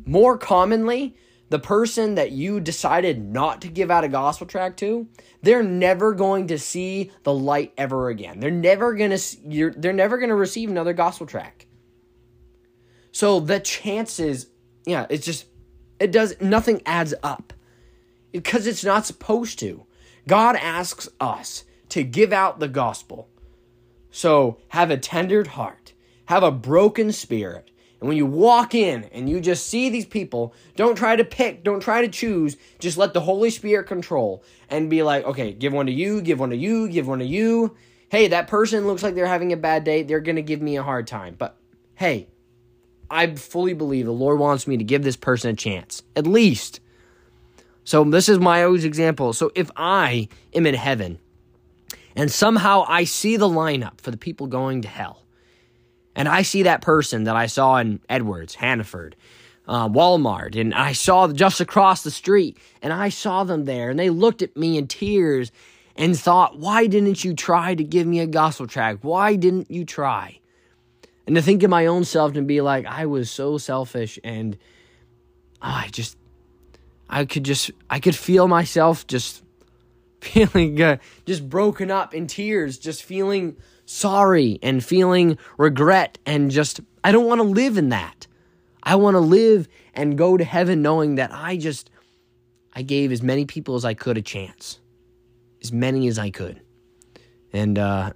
More 0.06 0.38
commonly, 0.38 1.16
the 1.52 1.58
person 1.58 2.14
that 2.14 2.32
you 2.32 2.60
decided 2.60 3.22
not 3.22 3.60
to 3.60 3.68
give 3.68 3.90
out 3.90 4.04
a 4.04 4.08
gospel 4.08 4.46
track 4.46 4.74
to, 4.78 5.06
they're 5.42 5.62
never 5.62 6.14
going 6.14 6.46
to 6.46 6.58
see 6.58 7.10
the 7.24 7.34
light 7.34 7.74
ever 7.76 8.08
again. 8.08 8.40
They're 8.40 8.50
never 8.50 8.94
going 8.94 9.14
to 9.14 9.70
they're 9.76 9.92
never 9.92 10.16
going 10.16 10.30
to 10.30 10.34
receive 10.34 10.70
another 10.70 10.94
gospel 10.94 11.26
track. 11.26 11.66
So 13.12 13.38
the 13.38 13.60
chances, 13.60 14.46
yeah, 14.86 15.04
it's 15.10 15.26
just 15.26 15.44
it 16.00 16.10
does 16.10 16.40
nothing 16.40 16.80
adds 16.86 17.12
up. 17.22 17.52
Because 18.32 18.66
it's 18.66 18.82
not 18.82 19.04
supposed 19.04 19.58
to. 19.58 19.84
God 20.26 20.56
asks 20.56 21.06
us 21.20 21.64
to 21.90 22.02
give 22.02 22.32
out 22.32 22.60
the 22.60 22.68
gospel. 22.68 23.28
So 24.10 24.58
have 24.68 24.90
a 24.90 24.96
tender 24.96 25.46
heart, 25.46 25.92
have 26.24 26.42
a 26.42 26.50
broken 26.50 27.12
spirit, 27.12 27.70
And 28.02 28.08
when 28.08 28.16
you 28.16 28.26
walk 28.26 28.74
in 28.74 29.04
and 29.12 29.28
you 29.28 29.40
just 29.40 29.68
see 29.68 29.88
these 29.88 30.06
people, 30.06 30.54
don't 30.74 30.96
try 30.96 31.14
to 31.14 31.24
pick, 31.24 31.62
don't 31.62 31.78
try 31.78 32.02
to 32.02 32.08
choose, 32.08 32.56
just 32.80 32.98
let 32.98 33.14
the 33.14 33.20
Holy 33.20 33.48
Spirit 33.48 33.86
control 33.86 34.42
and 34.68 34.90
be 34.90 35.04
like, 35.04 35.24
okay, 35.24 35.52
give 35.52 35.72
one 35.72 35.86
to 35.86 35.92
you, 35.92 36.20
give 36.20 36.40
one 36.40 36.50
to 36.50 36.56
you, 36.56 36.88
give 36.88 37.06
one 37.06 37.20
to 37.20 37.24
you. 37.24 37.76
Hey, 38.08 38.26
that 38.26 38.48
person 38.48 38.88
looks 38.88 39.04
like 39.04 39.14
they're 39.14 39.26
having 39.28 39.52
a 39.52 39.56
bad 39.56 39.84
day. 39.84 40.02
They're 40.02 40.18
going 40.18 40.34
to 40.34 40.42
give 40.42 40.60
me 40.60 40.76
a 40.76 40.82
hard 40.82 41.06
time. 41.06 41.36
But 41.38 41.56
hey, 41.94 42.26
I 43.08 43.36
fully 43.36 43.72
believe 43.72 44.06
the 44.06 44.12
Lord 44.12 44.40
wants 44.40 44.66
me 44.66 44.76
to 44.78 44.84
give 44.84 45.04
this 45.04 45.16
person 45.16 45.52
a 45.52 45.54
chance, 45.54 46.02
at 46.16 46.26
least. 46.26 46.80
So 47.84 48.02
this 48.02 48.28
is 48.28 48.40
my 48.40 48.64
always 48.64 48.84
example. 48.84 49.32
So 49.32 49.52
if 49.54 49.70
I 49.76 50.26
am 50.52 50.66
in 50.66 50.74
heaven 50.74 51.20
and 52.16 52.32
somehow 52.32 52.84
I 52.88 53.04
see 53.04 53.36
the 53.36 53.48
lineup 53.48 54.00
for 54.00 54.10
the 54.10 54.16
people 54.16 54.48
going 54.48 54.82
to 54.82 54.88
hell, 54.88 55.21
and 56.14 56.28
I 56.28 56.42
see 56.42 56.62
that 56.64 56.82
person 56.82 57.24
that 57.24 57.36
I 57.36 57.46
saw 57.46 57.76
in 57.78 58.00
Edwards, 58.08 58.54
Hannaford, 58.54 59.16
uh, 59.66 59.88
Walmart, 59.88 60.60
and 60.60 60.74
I 60.74 60.92
saw 60.92 61.28
just 61.28 61.60
across 61.60 62.02
the 62.02 62.10
street, 62.10 62.58
and 62.82 62.92
I 62.92 63.08
saw 63.08 63.44
them 63.44 63.64
there, 63.64 63.90
and 63.90 63.98
they 63.98 64.10
looked 64.10 64.42
at 64.42 64.56
me 64.56 64.76
in 64.76 64.88
tears 64.88 65.52
and 65.96 66.18
thought, 66.18 66.58
Why 66.58 66.86
didn't 66.86 67.24
you 67.24 67.34
try 67.34 67.74
to 67.74 67.84
give 67.84 68.06
me 68.06 68.20
a 68.20 68.26
gospel 68.26 68.66
tract? 68.66 69.04
Why 69.04 69.36
didn't 69.36 69.70
you 69.70 69.84
try? 69.84 70.38
And 71.26 71.36
to 71.36 71.42
think 71.42 71.62
of 71.62 71.70
my 71.70 71.86
own 71.86 72.04
self 72.04 72.34
and 72.34 72.48
be 72.48 72.60
like, 72.60 72.84
I 72.86 73.06
was 73.06 73.30
so 73.30 73.56
selfish, 73.58 74.18
and 74.24 74.58
oh, 75.62 75.68
I 75.68 75.88
just, 75.92 76.18
I 77.08 77.24
could 77.24 77.44
just, 77.44 77.70
I 77.88 78.00
could 78.00 78.16
feel 78.16 78.48
myself 78.48 79.06
just 79.06 79.42
feeling 80.20 80.80
uh, 80.82 80.98
just 81.24 81.48
broken 81.48 81.90
up 81.90 82.14
in 82.14 82.26
tears, 82.26 82.78
just 82.78 83.02
feeling 83.02 83.56
sorry 83.92 84.58
and 84.62 84.82
feeling 84.82 85.36
regret 85.58 86.18
and 86.24 86.50
just 86.50 86.80
I 87.04 87.12
don't 87.12 87.26
want 87.26 87.40
to 87.40 87.46
live 87.46 87.76
in 87.76 87.90
that. 87.90 88.26
I 88.82 88.96
want 88.96 89.14
to 89.14 89.20
live 89.20 89.68
and 89.94 90.16
go 90.16 90.36
to 90.36 90.44
heaven 90.44 90.82
knowing 90.82 91.16
that 91.16 91.30
I 91.32 91.56
just 91.56 91.90
I 92.74 92.82
gave 92.82 93.12
as 93.12 93.22
many 93.22 93.44
people 93.44 93.74
as 93.74 93.84
I 93.84 93.94
could 93.94 94.16
a 94.16 94.22
chance. 94.22 94.80
As 95.62 95.72
many 95.72 96.08
as 96.08 96.18
I 96.18 96.30
could. 96.30 96.62
And 97.52 97.78
uh 97.78 98.12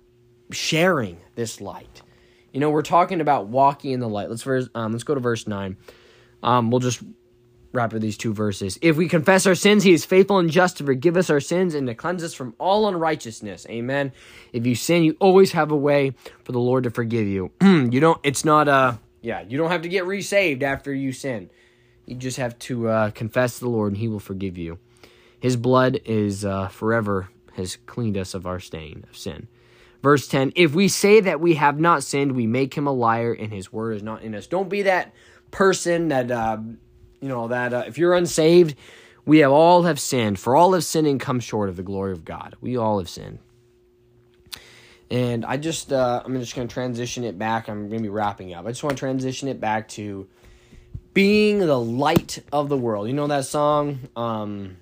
sharing 0.51 1.19
this 1.35 1.61
light. 1.61 2.03
You 2.53 2.61
know, 2.61 2.71
we're 2.71 2.83
talking 2.83 3.21
about 3.21 3.49
walking 3.49 3.93
in 3.93 4.01
the 4.01 4.09
light. 4.09 4.31
Let's 4.31 4.43
verse 4.43 4.69
um 4.75 4.93
let's 4.93 5.05
go 5.05 5.15
to 5.15 5.21
verse 5.21 5.47
9. 5.47 5.77
Um 6.43 6.71
we'll 6.71 6.81
just 6.81 7.03
wrap 7.77 7.93
with 7.93 8.03
these 8.03 8.17
two 8.17 8.35
verses. 8.35 8.79
If 8.83 8.97
we 8.97 9.09
confess 9.09 9.47
our 9.47 9.55
sins, 9.55 9.85
he 9.85 9.93
is 9.93 10.05
faithful 10.05 10.39
and 10.39 10.51
just 10.51 10.79
to 10.79 10.85
forgive 10.85 11.17
us 11.17 11.31
our 11.31 11.41
sins 11.41 11.75
and 11.75 11.87
to 11.87 11.95
cleanse 11.95 12.25
us 12.25 12.35
from 12.35 12.55
all 12.59 12.89
unrighteousness. 12.89 13.67
Amen. 13.69 14.13
If 14.53 14.67
you 14.67 14.75
sin, 14.75 15.05
you 15.05 15.17
always 15.21 15.53
have 15.53 15.71
a 15.71 15.77
way 15.77 16.15
for 16.45 16.53
the 16.53 16.59
Lord 16.59 16.85
to 16.85 16.91
forgive 16.91 17.27
you. 17.27 17.53
you 17.61 18.01
don't, 18.01 18.19
it's 18.25 18.45
not, 18.45 18.67
uh, 18.67 18.95
yeah, 19.23 19.43
you 19.43 19.57
don't 19.59 19.71
have 19.71 19.83
to 19.83 19.89
get 19.89 20.07
resaved 20.07 20.63
after 20.63 20.93
you 20.93 21.13
sin. 21.13 21.51
You 22.07 22.17
just 22.17 22.39
have 22.39 22.59
to 22.61 22.89
uh, 22.89 23.11
confess 23.11 23.59
to 23.59 23.65
the 23.65 23.71
Lord 23.71 23.93
and 23.93 23.99
he 23.99 24.09
will 24.09 24.21
forgive 24.21 24.59
you. 24.59 24.79
His 25.39 25.57
blood 25.57 26.01
is 26.05 26.45
uh, 26.45 26.69
forever 26.69 27.29
has 27.57 27.77
cleaned 27.87 28.17
us 28.17 28.35
of 28.35 28.47
our 28.47 28.61
stain 28.61 29.05
of 29.09 29.17
sin. 29.17 29.49
Verse 30.03 30.29
10 30.29 30.53
If 30.55 30.75
we 30.75 30.89
say 30.89 31.21
that 31.21 31.41
we 31.41 31.55
have 31.55 31.81
not 31.81 32.03
sinned, 32.03 32.33
we 32.33 32.47
make 32.47 32.75
him 32.75 32.87
a 32.87 32.93
liar, 32.93 33.33
and 33.33 33.53
his 33.53 33.73
word 33.73 33.93
is 33.93 34.03
not 34.03 34.23
in 34.23 34.35
us. 34.35 34.47
Don't 34.47 34.69
be 34.69 34.83
that 34.83 35.13
person 35.51 36.09
that 36.09 36.31
uh, 36.31 36.59
you 37.21 37.29
know 37.29 37.49
that 37.49 37.73
uh, 37.73 37.85
if 37.87 37.99
you're 37.99 38.15
unsaved, 38.15 38.77
we 39.25 39.39
have 39.39 39.53
all 39.53 39.83
have 39.85 39.99
sinned. 40.01 40.39
For 40.39 40.57
all 40.57 40.73
have 40.73 40.85
sinned 40.85 41.07
and 41.07 41.21
come 41.21 41.41
short 41.41 41.69
of 41.69 41.77
the 41.77 41.83
glory 41.83 42.13
of 42.13 42.25
God. 42.25 42.57
We 42.61 42.77
all 42.77 42.99
have 42.99 43.09
sinned. 43.09 43.39
And 45.11 45.45
I 45.45 45.57
just 45.57 45.93
uh, 45.93 46.23
I'm 46.25 46.39
just 46.41 46.55
going 46.55 46.67
to 46.67 46.73
transition 46.73 47.25
it 47.25 47.39
back. 47.39 47.69
I'm 47.69 47.89
going 47.89 48.01
to 48.01 48.03
be 48.03 48.09
wrapping 48.09 48.55
up. 48.55 48.67
I 48.67 48.71
just 48.71 48.83
want 48.83 48.97
to 48.97 49.01
transition 49.01 49.49
it 49.49 49.61
back 49.61 49.89
to 49.91 50.29
being 51.15 51.61
the 51.61 51.79
light 51.81 52.43
of 52.53 52.69
the 52.69 52.77
world. 52.77 53.09
You 53.09 53.15
know 53.15 53.27
that 53.29 53.47
song? 53.47 54.01
Um, 54.17 54.77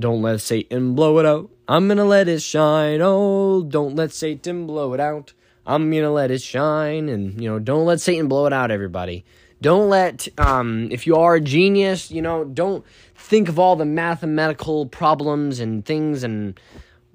don't 0.00 0.22
let 0.22 0.40
Satan 0.40 0.94
blow 0.94 1.18
it 1.18 1.26
out. 1.26 1.50
I'm 1.66 1.86
gonna 1.88 2.04
let 2.04 2.28
it 2.28 2.40
shine. 2.40 3.00
Oh, 3.02 3.62
don't 3.62 3.94
let 3.94 4.12
Satan 4.12 4.66
blow 4.66 4.94
it 4.94 5.00
out. 5.00 5.34
I'm 5.66 5.90
gonna 5.90 6.10
let 6.10 6.30
it 6.30 6.40
shine. 6.40 7.10
And, 7.10 7.42
you 7.42 7.50
know, 7.50 7.58
don't 7.58 7.84
let 7.84 8.00
Satan 8.00 8.28
blow 8.28 8.46
it 8.46 8.52
out, 8.52 8.70
everybody. 8.70 9.24
Don't 9.60 9.88
let, 9.88 10.28
um, 10.38 10.88
if 10.92 11.06
you 11.06 11.16
are 11.16 11.34
a 11.34 11.40
genius, 11.40 12.10
you 12.10 12.22
know, 12.22 12.44
don't 12.44 12.84
think 13.16 13.48
of 13.48 13.58
all 13.58 13.74
the 13.74 13.84
mathematical 13.84 14.86
problems 14.86 15.58
and 15.58 15.84
things 15.84 16.22
and 16.22 16.58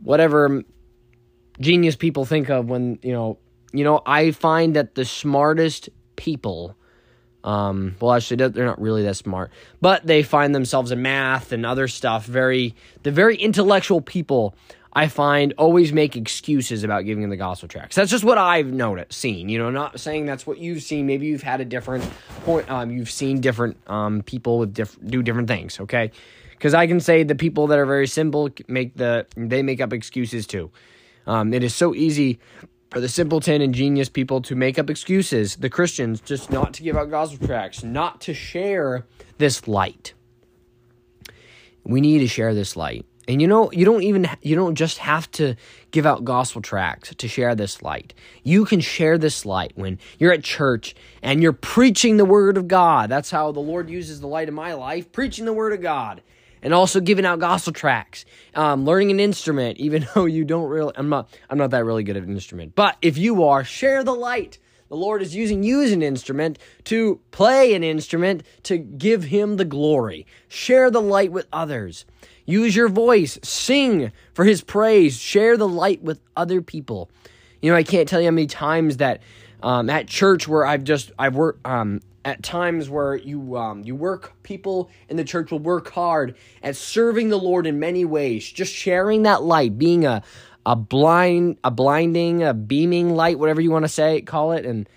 whatever 0.01 0.63
genius 1.59 1.95
people 1.95 2.25
think 2.25 2.49
of 2.49 2.69
when, 2.69 2.99
you 3.01 3.13
know, 3.13 3.37
you 3.71 3.83
know, 3.83 4.01
I 4.05 4.31
find 4.31 4.75
that 4.75 4.95
the 4.95 5.05
smartest 5.05 5.89
people, 6.15 6.75
um, 7.43 7.95
well, 7.99 8.13
actually, 8.13 8.47
they're 8.47 8.65
not 8.65 8.81
really 8.81 9.03
that 9.03 9.15
smart, 9.15 9.51
but 9.81 10.05
they 10.05 10.21
find 10.21 10.53
themselves 10.53 10.91
in 10.91 11.01
math 11.01 11.51
and 11.51 11.65
other 11.65 11.87
stuff. 11.87 12.25
Very, 12.25 12.75
the 13.03 13.11
very 13.11 13.35
intellectual 13.35 14.01
people 14.01 14.55
I 14.95 15.07
find 15.07 15.53
always 15.57 15.91
make 15.91 16.15
excuses 16.15 16.83
about 16.83 17.05
giving 17.05 17.27
the 17.29 17.37
gospel 17.37 17.67
tracts. 17.67 17.95
That's 17.95 18.11
just 18.11 18.23
what 18.23 18.37
I've 18.37 18.67
noticed, 18.67 19.13
seen. 19.13 19.49
You 19.49 19.57
know, 19.57 19.71
not 19.71 19.99
saying 19.99 20.27
that's 20.27 20.45
what 20.45 20.59
you've 20.59 20.83
seen. 20.83 21.07
Maybe 21.07 21.25
you've 21.25 21.41
had 21.41 21.61
a 21.61 21.65
different 21.65 22.07
point. 22.43 22.69
Um, 22.69 22.91
you've 22.91 23.09
seen 23.09 23.41
different 23.41 23.77
um, 23.87 24.21
people 24.21 24.59
with 24.59 24.73
diff- 24.73 24.97
do 25.03 25.23
different 25.23 25.47
things. 25.47 25.79
Okay, 25.79 26.11
because 26.51 26.75
I 26.75 26.85
can 26.85 26.99
say 26.99 27.23
the 27.23 27.35
people 27.35 27.67
that 27.67 27.79
are 27.79 27.87
very 27.87 28.07
simple 28.07 28.49
make 28.67 28.95
the 28.95 29.25
they 29.35 29.63
make 29.63 29.81
up 29.81 29.93
excuses 29.93 30.45
too. 30.45 30.69
Um, 31.25 31.53
it 31.53 31.63
is 31.63 31.73
so 31.73 31.95
easy 31.95 32.39
for 32.91 32.99
the 32.99 33.09
simpleton 33.09 33.61
and 33.61 33.73
genius 33.73 34.09
people 34.09 34.41
to 34.41 34.55
make 34.55 34.77
up 34.77 34.89
excuses. 34.89 35.55
The 35.55 35.69
Christians 35.69 36.21
just 36.21 36.51
not 36.51 36.73
to 36.75 36.83
give 36.83 36.95
out 36.95 37.09
gospel 37.09 37.47
tracts, 37.47 37.83
not 37.83 38.21
to 38.21 38.35
share 38.35 39.07
this 39.39 39.67
light. 39.67 40.13
We 41.83 41.99
need 41.99 42.19
to 42.19 42.27
share 42.27 42.53
this 42.53 42.75
light. 42.77 43.05
And 43.27 43.41
you 43.41 43.47
know, 43.47 43.71
you 43.71 43.85
don't 43.85 44.03
even 44.03 44.27
you 44.41 44.55
don't 44.55 44.75
just 44.75 44.97
have 44.97 45.31
to 45.31 45.55
give 45.91 46.05
out 46.05 46.25
gospel 46.25 46.61
tracts 46.61 47.13
to 47.15 47.27
share 47.27 47.55
this 47.55 47.81
light. 47.81 48.13
You 48.43 48.65
can 48.65 48.81
share 48.81 49.17
this 49.17 49.45
light 49.45 49.71
when 49.75 49.99
you're 50.19 50.33
at 50.33 50.43
church 50.43 50.93
and 51.21 51.41
you're 51.41 51.53
preaching 51.53 52.17
the 52.17 52.25
word 52.25 52.57
of 52.57 52.67
God. 52.67 53.09
That's 53.09 53.31
how 53.31 53.51
the 53.51 53.61
Lord 53.61 53.89
uses 53.89 54.19
the 54.19 54.27
light 54.27 54.49
in 54.49 54.53
my 54.53 54.73
life, 54.73 55.11
preaching 55.11 55.45
the 55.45 55.53
word 55.53 55.73
of 55.73 55.81
God. 55.81 56.21
And 56.61 56.73
also 56.73 57.01
giving 57.01 57.25
out 57.25 57.39
gospel 57.39 57.73
tracts, 57.73 58.23
um, 58.55 58.85
learning 58.85 59.11
an 59.11 59.19
instrument, 59.19 59.79
even 59.79 60.07
though 60.15 60.25
you 60.25 60.45
don't 60.45 60.69
really, 60.69 60.93
I'm 60.95 61.09
not, 61.09 61.29
I'm 61.49 61.57
not 61.57 61.71
that 61.71 61.83
really 61.83 62.03
good 62.03 62.15
at 62.15 62.23
an 62.23 62.31
instrument. 62.31 62.73
But 62.73 62.97
if 63.01 63.17
you 63.17 63.43
are, 63.43 63.63
share 63.65 64.03
the 64.03 64.15
light. 64.15 64.59
The 64.87 64.95
Lord 64.95 65.21
is 65.23 65.35
using 65.35 65.63
you 65.63 65.81
as 65.81 65.91
an 65.91 66.03
instrument 66.03 66.59
to 66.83 67.19
play 67.31 67.73
an 67.73 67.83
instrument 67.83 68.43
to 68.63 68.77
give 68.77 69.23
Him 69.23 69.57
the 69.57 69.65
glory. 69.65 70.27
Share 70.47 70.91
the 70.91 71.01
light 71.01 71.31
with 71.31 71.47
others. 71.51 72.05
Use 72.45 72.75
your 72.75 72.89
voice, 72.89 73.39
sing 73.43 74.11
for 74.33 74.45
his 74.45 74.61
praise, 74.61 75.17
share 75.17 75.57
the 75.57 75.67
light 75.67 76.01
with 76.01 76.19
other 76.35 76.61
people. 76.61 77.09
You 77.61 77.71
know, 77.71 77.77
I 77.77 77.83
can't 77.83 78.07
tell 78.07 78.19
you 78.19 78.27
how 78.27 78.31
many 78.31 78.47
times 78.47 78.97
that 78.97 79.21
um, 79.61 79.89
at 79.89 80.07
church 80.07 80.47
where 80.47 80.65
I've 80.65 80.83
just 80.83 81.11
I've 81.17 81.35
worked 81.35 81.65
um, 81.65 82.01
at 82.25 82.43
times 82.43 82.89
where 82.89 83.15
you 83.15 83.57
um, 83.57 83.83
you 83.83 83.95
work 83.95 84.33
people 84.43 84.89
in 85.07 85.17
the 85.17 85.23
church 85.23 85.51
will 85.51 85.59
work 85.59 85.89
hard 85.91 86.35
at 86.61 86.75
serving 86.75 87.29
the 87.29 87.37
Lord 87.37 87.65
in 87.65 87.79
many 87.79 88.03
ways, 88.05 88.49
just 88.49 88.73
sharing 88.73 89.23
that 89.23 89.43
light, 89.43 89.77
being 89.77 90.05
a 90.05 90.21
a 90.65 90.75
blind 90.75 91.57
a 91.63 91.71
blinding 91.71 92.43
a 92.43 92.53
beaming 92.53 93.15
light, 93.15 93.39
whatever 93.39 93.61
you 93.61 93.71
want 93.71 93.85
to 93.85 93.89
say, 93.89 94.21
call 94.21 94.51
it, 94.51 94.65
and 94.65 94.87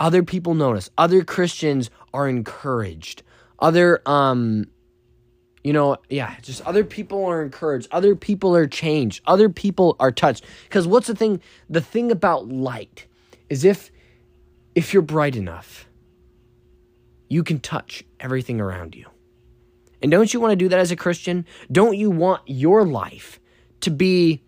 other 0.00 0.22
people 0.22 0.54
notice. 0.54 0.90
Other 0.96 1.22
Christians 1.22 1.90
are 2.14 2.28
encouraged. 2.28 3.22
Other 3.58 4.00
um 4.06 4.66
you 5.64 5.72
know, 5.72 5.96
yeah, 6.08 6.36
just 6.42 6.60
other 6.62 6.84
people 6.84 7.24
are 7.24 7.42
encouraged, 7.42 7.88
other 7.92 8.16
people 8.16 8.56
are 8.56 8.66
changed, 8.66 9.22
other 9.26 9.48
people 9.48 9.96
are 10.00 10.10
touched. 10.10 10.44
Because 10.64 10.86
what's 10.86 11.06
the 11.06 11.14
thing? 11.14 11.40
The 11.70 11.80
thing 11.80 12.10
about 12.10 12.48
light 12.48 13.06
is 13.48 13.64
if 13.64 13.90
if 14.74 14.92
you're 14.92 15.02
bright 15.02 15.36
enough, 15.36 15.86
you 17.28 17.44
can 17.44 17.60
touch 17.60 18.04
everything 18.18 18.60
around 18.60 18.94
you. 18.94 19.06
And 20.02 20.10
don't 20.10 20.32
you 20.32 20.40
want 20.40 20.52
to 20.52 20.56
do 20.56 20.68
that 20.68 20.78
as 20.78 20.90
a 20.90 20.96
Christian? 20.96 21.46
Don't 21.70 21.96
you 21.96 22.10
want 22.10 22.42
your 22.46 22.84
life 22.84 23.38
to 23.82 23.90
be 23.90 24.42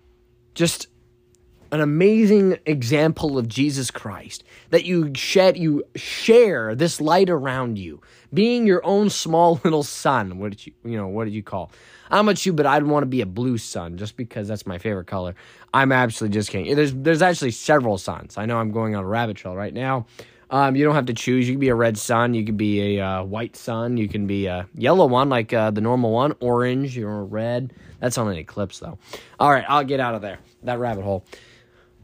just 0.54 0.88
an 1.74 1.80
amazing 1.80 2.56
example 2.66 3.36
of 3.36 3.48
Jesus 3.48 3.90
Christ 3.90 4.44
that 4.70 4.84
you 4.84 5.10
shed 5.16 5.58
you 5.58 5.82
share 5.96 6.76
this 6.76 7.00
light 7.00 7.28
around 7.28 7.80
you 7.80 8.00
being 8.32 8.64
your 8.64 8.84
own 8.86 9.10
small 9.10 9.60
little 9.64 9.82
sun 9.82 10.38
what 10.38 10.52
did 10.52 10.66
you 10.68 10.72
you 10.84 10.96
know 10.96 11.08
what 11.08 11.24
did 11.24 11.34
you 11.34 11.42
call 11.42 11.72
I'm 12.12 12.28
a 12.28 12.34
you 12.38 12.52
but 12.52 12.64
I'd 12.64 12.84
want 12.84 13.02
to 13.02 13.08
be 13.08 13.22
a 13.22 13.26
blue 13.26 13.58
sun 13.58 13.96
just 13.96 14.16
because 14.16 14.46
that's 14.46 14.68
my 14.68 14.78
favorite 14.78 15.08
color 15.08 15.34
I'm 15.72 15.90
absolutely 15.90 16.34
just 16.34 16.50
kidding 16.50 16.76
there's 16.76 16.94
there's 16.94 17.22
actually 17.22 17.50
several 17.50 17.98
suns 17.98 18.38
I 18.38 18.46
know 18.46 18.56
I'm 18.58 18.70
going 18.70 18.94
on 18.94 19.02
a 19.02 19.08
rabbit 19.08 19.36
trail 19.36 19.56
right 19.56 19.74
now 19.74 20.06
um, 20.50 20.76
you 20.76 20.84
don't 20.84 20.94
have 20.94 21.06
to 21.06 21.14
choose. 21.14 21.48
You 21.48 21.54
can 21.54 21.60
be 21.60 21.70
a 21.70 21.74
red 21.74 21.98
sun. 21.98 22.34
You 22.34 22.44
can 22.44 22.56
be 22.56 22.98
a 22.98 23.04
uh, 23.04 23.24
white 23.24 23.56
sun. 23.56 23.96
You 23.96 24.08
can 24.08 24.28
be 24.28 24.46
a 24.46 24.68
yellow 24.74 25.06
one, 25.06 25.28
like 25.28 25.52
uh, 25.52 25.72
the 25.72 25.80
normal 25.80 26.12
one. 26.12 26.34
Orange, 26.38 26.96
you're 26.96 27.24
red. 27.24 27.72
That's 27.98 28.18
on 28.18 28.28
an 28.28 28.36
eclipse, 28.36 28.78
though. 28.78 28.98
All 29.40 29.50
right, 29.50 29.64
I'll 29.66 29.82
get 29.82 29.98
out 29.98 30.14
of 30.14 30.22
there. 30.22 30.38
That 30.62 30.78
rabbit 30.78 31.02
hole. 31.02 31.24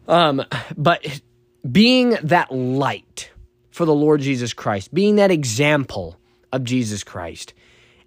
Um, 0.09 0.45
but 0.77 1.21
being 1.71 2.17
that 2.23 2.53
light 2.53 3.31
for 3.71 3.85
the 3.85 3.95
Lord 3.95 4.21
Jesus 4.21 4.53
Christ, 4.53 4.93
being 4.93 5.17
that 5.17 5.31
example 5.31 6.19
of 6.53 6.65
Jesus 6.65 7.05
Christ, 7.05 7.55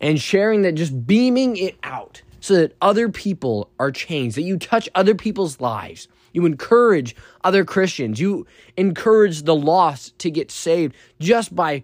and 0.01 0.19
sharing 0.19 0.63
that, 0.63 0.73
just 0.75 1.08
beaming 1.08 1.56
it 1.56 1.75
out 1.84 2.21
so 2.41 2.56
that 2.56 2.75
other 2.82 3.08
people 3.08 3.69
are 3.79 3.91
changed, 3.91 4.36
that 4.36 4.41
you 4.41 4.58
touch 4.58 4.89
other 4.95 5.15
people's 5.15 5.62
lives. 5.62 6.10
You 6.34 6.45
encourage 6.45 7.15
other 7.43 7.63
Christians. 7.63 8.19
You 8.19 8.45
encourage 8.75 9.43
the 9.43 9.56
lost 9.56 10.17
to 10.19 10.32
get 10.32 10.51
saved 10.51 10.95
just 11.19 11.56
by 11.56 11.84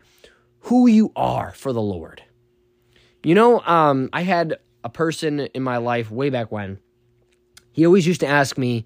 who 0.62 0.88
you 0.88 1.14
are 1.16 1.54
for 1.54 1.72
the 1.72 1.82
Lord. 1.82 2.24
You 3.24 3.36
know, 3.36 3.62
um, 3.62 4.10
I 4.12 4.24
had 4.24 4.58
a 4.84 4.90
person 4.90 5.40
in 5.40 5.64
my 5.64 5.78
life 5.78 6.12
way 6.12 6.30
back 6.30 6.52
when. 6.52 6.80
He 7.72 7.86
always 7.86 8.08
used 8.08 8.22
to 8.22 8.28
ask 8.28 8.58
me, 8.58 8.86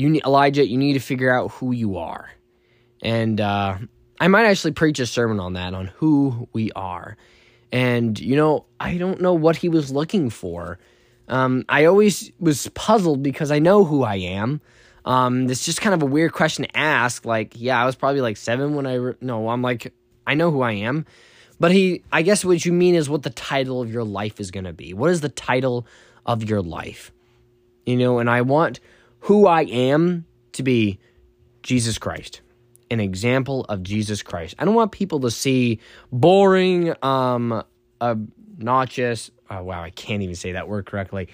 "You, 0.00 0.10
need, 0.10 0.24
Elijah, 0.24 0.66
you 0.66 0.78
need 0.78 0.94
to 0.94 1.00
figure 1.00 1.32
out 1.32 1.50
who 1.52 1.72
you 1.72 1.98
are." 1.98 2.30
And 3.02 3.40
uh, 3.40 3.78
I 4.20 4.28
might 4.28 4.44
actually 4.44 4.72
preach 4.72 4.98
a 4.98 5.06
sermon 5.06 5.40
on 5.40 5.54
that, 5.54 5.74
on 5.74 5.86
who 5.96 6.48
we 6.52 6.70
are. 6.72 7.16
And, 7.72 8.18
you 8.18 8.36
know, 8.36 8.66
I 8.78 8.98
don't 8.98 9.20
know 9.20 9.32
what 9.32 9.56
he 9.56 9.68
was 9.68 9.90
looking 9.90 10.28
for. 10.28 10.78
Um, 11.28 11.64
I 11.68 11.84
always 11.84 12.30
was 12.38 12.68
puzzled 12.70 13.22
because 13.22 13.50
I 13.50 13.60
know 13.60 13.84
who 13.84 14.02
I 14.02 14.16
am. 14.16 14.60
Um, 15.04 15.48
it's 15.48 15.64
just 15.64 15.80
kind 15.80 15.94
of 15.94 16.02
a 16.02 16.06
weird 16.06 16.32
question 16.32 16.64
to 16.64 16.76
ask. 16.76 17.24
Like, 17.24 17.54
yeah, 17.56 17.80
I 17.80 17.86
was 17.86 17.96
probably 17.96 18.20
like 18.20 18.36
seven 18.36 18.74
when 18.74 18.86
I, 18.86 18.94
re- 18.94 19.14
no, 19.20 19.48
I'm 19.48 19.62
like, 19.62 19.94
I 20.26 20.34
know 20.34 20.50
who 20.50 20.60
I 20.60 20.72
am. 20.72 21.06
But 21.58 21.72
he, 21.72 22.02
I 22.10 22.22
guess 22.22 22.44
what 22.44 22.64
you 22.64 22.72
mean 22.72 22.94
is 22.94 23.08
what 23.08 23.22
the 23.22 23.30
title 23.30 23.80
of 23.80 23.92
your 23.92 24.04
life 24.04 24.40
is 24.40 24.50
going 24.50 24.64
to 24.64 24.72
be. 24.72 24.92
What 24.92 25.10
is 25.10 25.20
the 25.20 25.28
title 25.28 25.86
of 26.26 26.48
your 26.48 26.62
life? 26.62 27.12
You 27.86 27.96
know, 27.96 28.18
and 28.18 28.28
I 28.28 28.42
want 28.42 28.80
who 29.20 29.46
I 29.46 29.62
am 29.62 30.26
to 30.52 30.62
be 30.62 30.98
Jesus 31.62 31.98
Christ 31.98 32.40
an 32.90 33.00
example 33.00 33.64
of 33.68 33.82
Jesus 33.82 34.22
Christ. 34.22 34.56
I 34.58 34.64
don't 34.64 34.74
want 34.74 34.92
people 34.92 35.20
to 35.20 35.30
see 35.30 35.80
boring, 36.10 36.92
um, 37.02 37.62
obnoxious. 38.00 39.30
Oh 39.48 39.62
wow, 39.62 39.82
I 39.82 39.90
can't 39.90 40.22
even 40.22 40.34
say 40.34 40.52
that 40.52 40.68
word 40.68 40.86
correctly. 40.86 41.28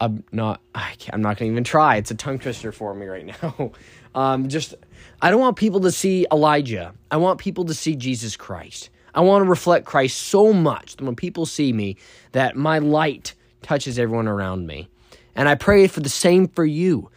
I'm 0.00 0.24
not. 0.32 0.60
I 0.74 0.94
am 1.12 1.22
not 1.22 1.36
going 1.36 1.50
to 1.50 1.52
even 1.52 1.64
try. 1.64 1.96
It's 1.96 2.10
a 2.10 2.14
tongue 2.14 2.38
twister 2.38 2.72
for 2.72 2.94
me 2.94 3.06
right 3.06 3.26
now. 3.42 3.72
um, 4.14 4.48
just, 4.48 4.74
I 5.20 5.30
don't 5.30 5.40
want 5.40 5.56
people 5.56 5.80
to 5.80 5.92
see 5.92 6.26
Elijah. 6.32 6.94
I 7.10 7.18
want 7.18 7.38
people 7.38 7.66
to 7.66 7.74
see 7.74 7.94
Jesus 7.94 8.36
Christ. 8.36 8.90
I 9.14 9.20
want 9.20 9.44
to 9.44 9.50
reflect 9.50 9.84
Christ 9.84 10.18
so 10.18 10.52
much 10.52 10.96
that 10.96 11.04
when 11.04 11.14
people 11.14 11.44
see 11.44 11.72
me, 11.72 11.98
that 12.32 12.56
my 12.56 12.78
light 12.78 13.34
touches 13.60 13.98
everyone 13.98 14.26
around 14.26 14.66
me. 14.66 14.88
And 15.34 15.48
I 15.48 15.54
pray 15.54 15.86
for 15.86 16.00
the 16.00 16.08
same 16.08 16.48
for 16.48 16.64
you 16.64 17.10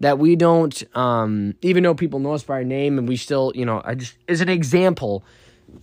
that 0.00 0.18
we 0.18 0.34
don't 0.34 0.82
um, 0.96 1.54
even 1.62 1.82
though 1.82 1.94
people 1.94 2.18
know 2.18 2.32
us 2.32 2.42
by 2.42 2.54
our 2.54 2.64
name 2.64 2.98
and 2.98 3.06
we 3.08 3.16
still 3.16 3.52
you 3.54 3.64
know 3.64 3.80
i 3.84 3.94
just 3.94 4.16
as 4.28 4.40
an 4.40 4.48
example 4.48 5.24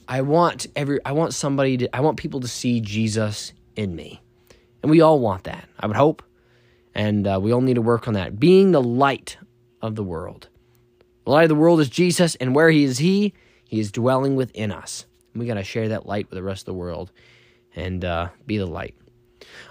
i 0.07 0.21
want 0.21 0.67
every 0.75 0.99
i 1.05 1.11
want 1.11 1.33
somebody 1.33 1.77
to 1.77 1.95
i 1.95 2.01
want 2.01 2.17
people 2.17 2.39
to 2.39 2.47
see 2.47 2.81
jesus 2.81 3.53
in 3.75 3.95
me. 3.95 4.21
And 4.81 4.89
we 4.89 5.01
all 5.01 5.19
want 5.19 5.45
that 5.45 5.67
i 5.79 5.87
would 5.87 5.95
hope. 5.95 6.23
And 6.93 7.27
uh, 7.27 7.39
we 7.41 7.53
all 7.53 7.61
need 7.61 7.75
to 7.75 7.81
work 7.81 8.07
on 8.07 8.15
that. 8.15 8.39
Being 8.39 8.71
the 8.71 8.81
light 8.81 9.37
of 9.83 9.93
the 9.93 10.03
world. 10.03 10.49
The 11.25 11.31
light 11.31 11.43
of 11.43 11.49
the 11.49 11.55
world 11.55 11.79
is 11.79 11.89
jesus 11.89 12.35
and 12.35 12.55
where 12.55 12.69
he 12.69 12.83
is 12.83 12.97
he 12.97 13.33
he 13.65 13.79
is 13.79 13.91
dwelling 13.91 14.35
within 14.35 14.71
us. 14.71 15.05
We 15.35 15.45
got 15.45 15.55
to 15.55 15.63
share 15.63 15.89
that 15.89 16.07
light 16.07 16.29
with 16.29 16.37
the 16.37 16.43
rest 16.43 16.61
of 16.61 16.65
the 16.65 16.73
world 16.73 17.11
and 17.75 18.03
uh, 18.03 18.29
be 18.47 18.57
the 18.57 18.65
light 18.65 18.95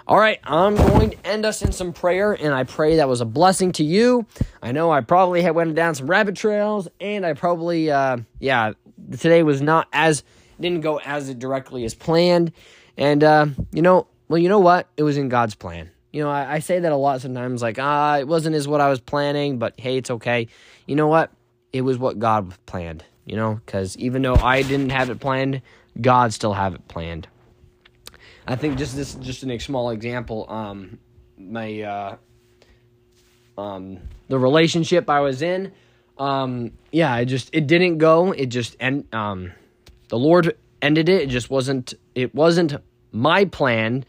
all 0.06 0.18
right, 0.18 0.38
I'm 0.44 0.76
going 0.76 1.10
to 1.10 1.26
end 1.26 1.44
us 1.44 1.62
in 1.62 1.72
some 1.72 1.92
prayer, 1.92 2.32
and 2.32 2.54
I 2.54 2.64
pray 2.64 2.96
that 2.96 3.08
was 3.08 3.20
a 3.20 3.24
blessing 3.24 3.72
to 3.72 3.84
you. 3.84 4.26
I 4.62 4.72
know 4.72 4.90
I 4.90 5.00
probably 5.00 5.48
went 5.50 5.74
down 5.74 5.94
some 5.94 6.08
rabbit 6.08 6.36
trails, 6.36 6.88
and 7.00 7.26
I 7.26 7.32
probably, 7.34 7.90
uh, 7.90 8.18
yeah, 8.38 8.72
today 9.18 9.42
was 9.42 9.60
not 9.60 9.88
as 9.92 10.22
didn't 10.60 10.80
go 10.80 10.98
as 11.00 11.34
directly 11.34 11.84
as 11.84 11.94
planned, 11.94 12.52
and 12.96 13.22
uh, 13.22 13.46
you 13.72 13.82
know, 13.82 14.06
well, 14.28 14.38
you 14.38 14.48
know 14.48 14.58
what? 14.58 14.88
It 14.96 15.02
was 15.02 15.16
in 15.16 15.28
God's 15.28 15.54
plan. 15.54 15.90
You 16.12 16.22
know, 16.22 16.30
I, 16.30 16.54
I 16.54 16.58
say 16.60 16.78
that 16.78 16.92
a 16.92 16.96
lot 16.96 17.20
sometimes, 17.20 17.62
like 17.62 17.78
ah, 17.78 18.18
it 18.18 18.26
wasn't 18.26 18.56
as 18.56 18.66
what 18.66 18.80
I 18.80 18.88
was 18.88 19.00
planning, 19.00 19.58
but 19.58 19.78
hey, 19.78 19.96
it's 19.98 20.10
okay. 20.10 20.48
You 20.86 20.96
know 20.96 21.08
what? 21.08 21.30
It 21.72 21.82
was 21.82 21.98
what 21.98 22.18
God 22.18 22.54
planned. 22.66 23.04
You 23.24 23.34
know, 23.34 23.60
because 23.66 23.96
even 23.96 24.22
though 24.22 24.36
I 24.36 24.62
didn't 24.62 24.90
have 24.90 25.10
it 25.10 25.18
planned, 25.18 25.60
God 26.00 26.32
still 26.32 26.54
have 26.54 26.74
it 26.74 26.86
planned. 26.86 27.26
I 28.46 28.56
think 28.56 28.78
just 28.78 28.94
this 28.94 29.14
just 29.16 29.42
a 29.42 29.58
small 29.58 29.90
example. 29.90 30.46
Um, 30.48 30.98
my 31.36 31.80
uh, 31.82 32.16
um, 33.58 33.98
the 34.28 34.38
relationship 34.38 35.10
I 35.10 35.20
was 35.20 35.42
in. 35.42 35.72
Um, 36.18 36.72
yeah, 36.92 37.16
it 37.16 37.26
just 37.26 37.50
it 37.52 37.66
didn't 37.66 37.98
go. 37.98 38.32
It 38.32 38.46
just 38.46 38.76
and 38.78 39.12
um, 39.12 39.52
the 40.08 40.18
Lord 40.18 40.56
ended 40.80 41.08
it. 41.08 41.22
It 41.22 41.28
just 41.28 41.50
wasn't. 41.50 41.94
It 42.14 42.34
wasn't 42.34 42.76
my 43.10 43.46
plan, 43.46 44.04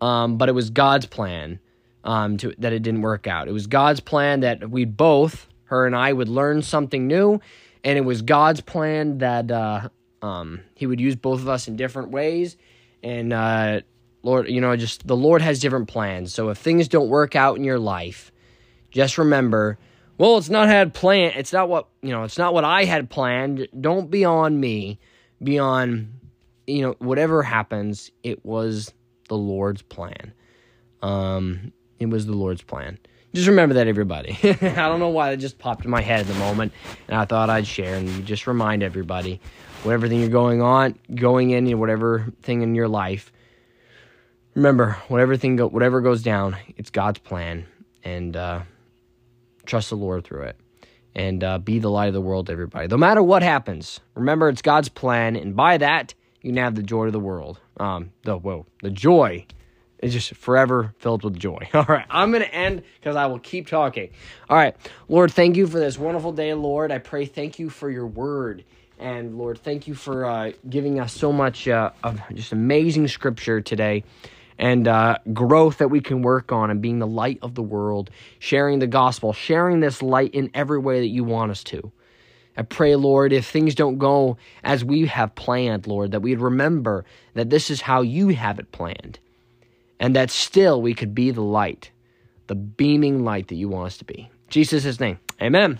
um, 0.00 0.38
but 0.38 0.48
it 0.48 0.52
was 0.52 0.70
God's 0.70 1.06
plan. 1.06 1.58
Um, 2.04 2.36
to 2.38 2.52
that 2.58 2.72
it 2.72 2.82
didn't 2.82 3.02
work 3.02 3.26
out. 3.28 3.46
It 3.46 3.52
was 3.52 3.68
God's 3.68 4.00
plan 4.00 4.40
that 4.40 4.68
we 4.68 4.84
both, 4.84 5.46
her 5.64 5.86
and 5.86 5.94
I, 5.94 6.12
would 6.12 6.28
learn 6.28 6.62
something 6.62 7.06
new, 7.06 7.40
and 7.84 7.96
it 7.96 8.00
was 8.00 8.22
God's 8.22 8.60
plan 8.60 9.18
that 9.18 9.50
uh, 9.52 9.88
um, 10.20 10.60
He 10.74 10.86
would 10.86 11.00
use 11.00 11.14
both 11.14 11.40
of 11.40 11.48
us 11.48 11.68
in 11.68 11.76
different 11.76 12.10
ways 12.10 12.56
and 13.02 13.32
uh, 13.32 13.80
Lord, 14.22 14.48
you 14.48 14.60
know, 14.60 14.76
just 14.76 15.06
the 15.06 15.16
Lord 15.16 15.42
has 15.42 15.58
different 15.60 15.88
plans. 15.88 16.32
So 16.32 16.50
if 16.50 16.58
things 16.58 16.88
don't 16.88 17.08
work 17.08 17.34
out 17.34 17.56
in 17.56 17.64
your 17.64 17.78
life, 17.78 18.32
just 18.90 19.18
remember, 19.18 19.78
well, 20.18 20.38
it's 20.38 20.50
not 20.50 20.68
had 20.68 20.94
plan. 20.94 21.32
It's 21.34 21.52
not 21.52 21.68
what 21.68 21.88
you 22.02 22.10
know. 22.10 22.24
It's 22.24 22.38
not 22.38 22.54
what 22.54 22.64
I 22.64 22.84
had 22.84 23.10
planned. 23.10 23.68
Don't 23.78 24.10
be 24.10 24.24
on 24.24 24.58
me. 24.58 25.00
Be 25.42 25.58
on, 25.58 26.20
you 26.66 26.82
know, 26.82 26.94
whatever 26.98 27.42
happens. 27.42 28.10
It 28.22 28.44
was 28.44 28.92
the 29.28 29.36
Lord's 29.36 29.82
plan. 29.82 30.32
Um, 31.00 31.72
it 31.98 32.06
was 32.06 32.26
the 32.26 32.34
Lord's 32.34 32.62
plan. 32.62 32.98
Just 33.34 33.48
remember 33.48 33.76
that, 33.76 33.86
everybody. 33.86 34.38
I 34.44 34.88
don't 34.88 35.00
know 35.00 35.08
why 35.08 35.30
it 35.30 35.38
just 35.38 35.58
popped 35.58 35.84
in 35.86 35.90
my 35.90 36.02
head 36.02 36.20
at 36.20 36.26
the 36.26 36.34
moment, 36.34 36.72
and 37.08 37.16
I 37.16 37.24
thought 37.24 37.48
I'd 37.48 37.66
share 37.66 37.94
and 37.94 38.26
just 38.26 38.46
remind 38.46 38.82
everybody 38.82 39.40
whatever 39.84 40.06
thing 40.06 40.20
you're 40.20 40.28
going 40.28 40.60
on, 40.60 40.98
going 41.14 41.50
in, 41.50 41.78
whatever 41.78 42.26
thing 42.42 42.60
in 42.60 42.74
your 42.74 42.88
life. 42.88 43.32
Remember, 44.54 44.98
whatever 45.08 45.38
thing 45.38 45.56
go, 45.56 45.66
whatever 45.66 46.02
goes 46.02 46.22
down, 46.22 46.58
it's 46.76 46.90
God's 46.90 47.20
plan, 47.20 47.64
and 48.04 48.36
uh, 48.36 48.60
trust 49.64 49.88
the 49.88 49.96
Lord 49.96 50.24
through 50.24 50.42
it, 50.42 50.56
and 51.14 51.42
uh, 51.42 51.58
be 51.58 51.78
the 51.78 51.90
light 51.90 52.08
of 52.08 52.14
the 52.14 52.20
world 52.20 52.46
to 52.46 52.52
everybody. 52.52 52.86
No 52.86 52.98
matter 52.98 53.22
what 53.22 53.42
happens, 53.42 53.98
remember 54.14 54.50
it's 54.50 54.60
God's 54.60 54.90
plan, 54.90 55.36
and 55.36 55.56
by 55.56 55.78
that 55.78 56.12
you 56.42 56.50
can 56.50 56.62
have 56.62 56.74
the 56.74 56.82
joy 56.82 57.06
of 57.06 57.12
the 57.12 57.20
world. 57.20 57.60
Um, 57.78 58.12
the 58.24 58.36
whoa, 58.36 58.66
the 58.82 58.90
joy 58.90 59.46
is 60.02 60.12
just 60.12 60.34
forever 60.34 60.92
filled 60.98 61.24
with 61.24 61.38
joy. 61.38 61.68
All 61.74 61.86
right, 61.88 62.06
I'm 62.10 62.30
going 62.30 62.42
to 62.42 62.54
end 62.54 62.82
because 63.00 63.16
I 63.16 63.26
will 63.26 63.38
keep 63.38 63.68
talking. 63.68 64.10
All 64.50 64.56
right, 64.56 64.76
Lord, 65.08 65.32
thank 65.32 65.56
you 65.56 65.66
for 65.66 65.78
this 65.78 65.96
wonderful 65.96 66.32
day, 66.32 66.52
Lord. 66.54 66.92
I 66.92 66.98
pray 66.98 67.24
thank 67.24 67.58
you 67.58 67.70
for 67.70 67.88
your 67.88 68.06
word. 68.06 68.64
And 68.98 69.36
Lord, 69.36 69.58
thank 69.58 69.88
you 69.88 69.94
for 69.94 70.24
uh, 70.24 70.52
giving 70.68 71.00
us 71.00 71.12
so 71.12 71.32
much 71.32 71.66
uh, 71.66 71.90
of 72.04 72.20
just 72.34 72.52
amazing 72.52 73.08
scripture 73.08 73.60
today 73.60 74.04
and 74.58 74.86
uh, 74.86 75.18
growth 75.32 75.78
that 75.78 75.88
we 75.88 76.00
can 76.00 76.22
work 76.22 76.52
on 76.52 76.70
and 76.70 76.80
being 76.80 77.00
the 77.00 77.06
light 77.06 77.38
of 77.42 77.56
the 77.56 77.62
world, 77.62 78.10
sharing 78.38 78.78
the 78.78 78.86
gospel, 78.86 79.32
sharing 79.32 79.80
this 79.80 80.02
light 80.02 80.34
in 80.34 80.50
every 80.54 80.78
way 80.78 81.00
that 81.00 81.08
you 81.08 81.24
want 81.24 81.50
us 81.50 81.64
to. 81.64 81.90
I 82.56 82.62
pray, 82.62 82.94
Lord, 82.96 83.32
if 83.32 83.46
things 83.46 83.74
don't 83.74 83.98
go 83.98 84.36
as 84.62 84.84
we 84.84 85.06
have 85.06 85.34
planned, 85.34 85.86
Lord, 85.86 86.12
that 86.12 86.20
we'd 86.20 86.38
remember 86.38 87.04
that 87.34 87.50
this 87.50 87.70
is 87.70 87.80
how 87.80 88.02
you 88.02 88.28
have 88.28 88.58
it 88.58 88.70
planned, 88.72 89.18
and 90.02 90.16
that 90.16 90.32
still 90.32 90.82
we 90.82 90.94
could 90.94 91.14
be 91.14 91.30
the 91.30 91.40
light, 91.40 91.92
the 92.48 92.56
beaming 92.56 93.24
light 93.24 93.46
that 93.48 93.54
you 93.54 93.68
want 93.68 93.86
us 93.86 93.98
to 93.98 94.04
be. 94.04 94.28
Jesus' 94.48 94.98
name, 94.98 95.18
amen. 95.40 95.78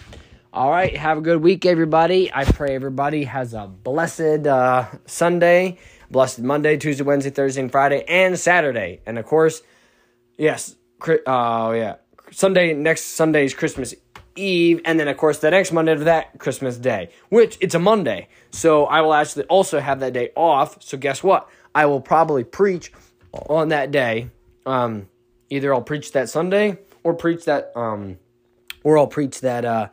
All 0.53 0.71
right, 0.71 0.97
have 0.97 1.19
a 1.19 1.21
good 1.21 1.43
week, 1.43 1.67
everybody. 1.67 2.33
I 2.33 2.45
pray 2.45 2.75
everybody 2.75 3.25
has 3.25 3.53
a 3.53 3.67
blessed 3.67 4.47
uh, 4.47 4.87
Sunday, 5.07 5.79
blessed 6.11 6.39
Monday, 6.39 6.77
Tuesday, 6.77 7.03
Wednesday, 7.03 7.31
Thursday, 7.31 7.63
and 7.63 7.73
Friday, 7.73 8.05
and 8.07 8.39
Saturday. 8.39 9.01
And 9.07 9.19
of 9.19 9.27
course, 9.27 9.63
yes, 10.39 10.77
oh 11.05 11.15
uh, 11.27 11.73
yeah, 11.73 11.97
Sunday. 12.31 12.75
Next 12.75 13.03
Sunday 13.03 13.45
is 13.45 13.55
Christmas 13.55 13.93
Eve, 14.37 14.83
and 14.85 15.01
then 15.01 15.09
of 15.09 15.17
course 15.17 15.39
the 15.39 15.51
next 15.51 15.73
Monday 15.73 15.93
of 15.93 16.05
that 16.05 16.39
Christmas 16.39 16.77
Day, 16.77 17.11
which 17.29 17.59
it's 17.61 17.75
a 17.75 17.81
Monday. 17.81 18.29
So 18.53 18.85
I 18.85 19.01
will 19.01 19.15
actually 19.15 19.47
also 19.47 19.81
have 19.81 19.99
that 19.99 20.13
day 20.13 20.31
off. 20.37 20.81
So 20.81 20.97
guess 20.97 21.25
what? 21.25 21.49
I 21.75 21.87
will 21.87 22.01
probably 22.01 22.45
preach 22.45 22.93
on 23.33 23.69
that 23.69 23.91
day. 23.91 24.31
Um, 24.67 25.09
either 25.51 25.75
I'll 25.75 25.83
preach 25.83 26.13
that 26.13 26.29
Sunday 26.29 26.79
or 27.03 27.15
preach 27.15 27.45
that 27.47 27.73
um, 27.77 28.19
or 28.85 28.99
I'll 28.99 29.07
preach 29.07 29.41
that 29.41 29.65
uh 29.65 29.89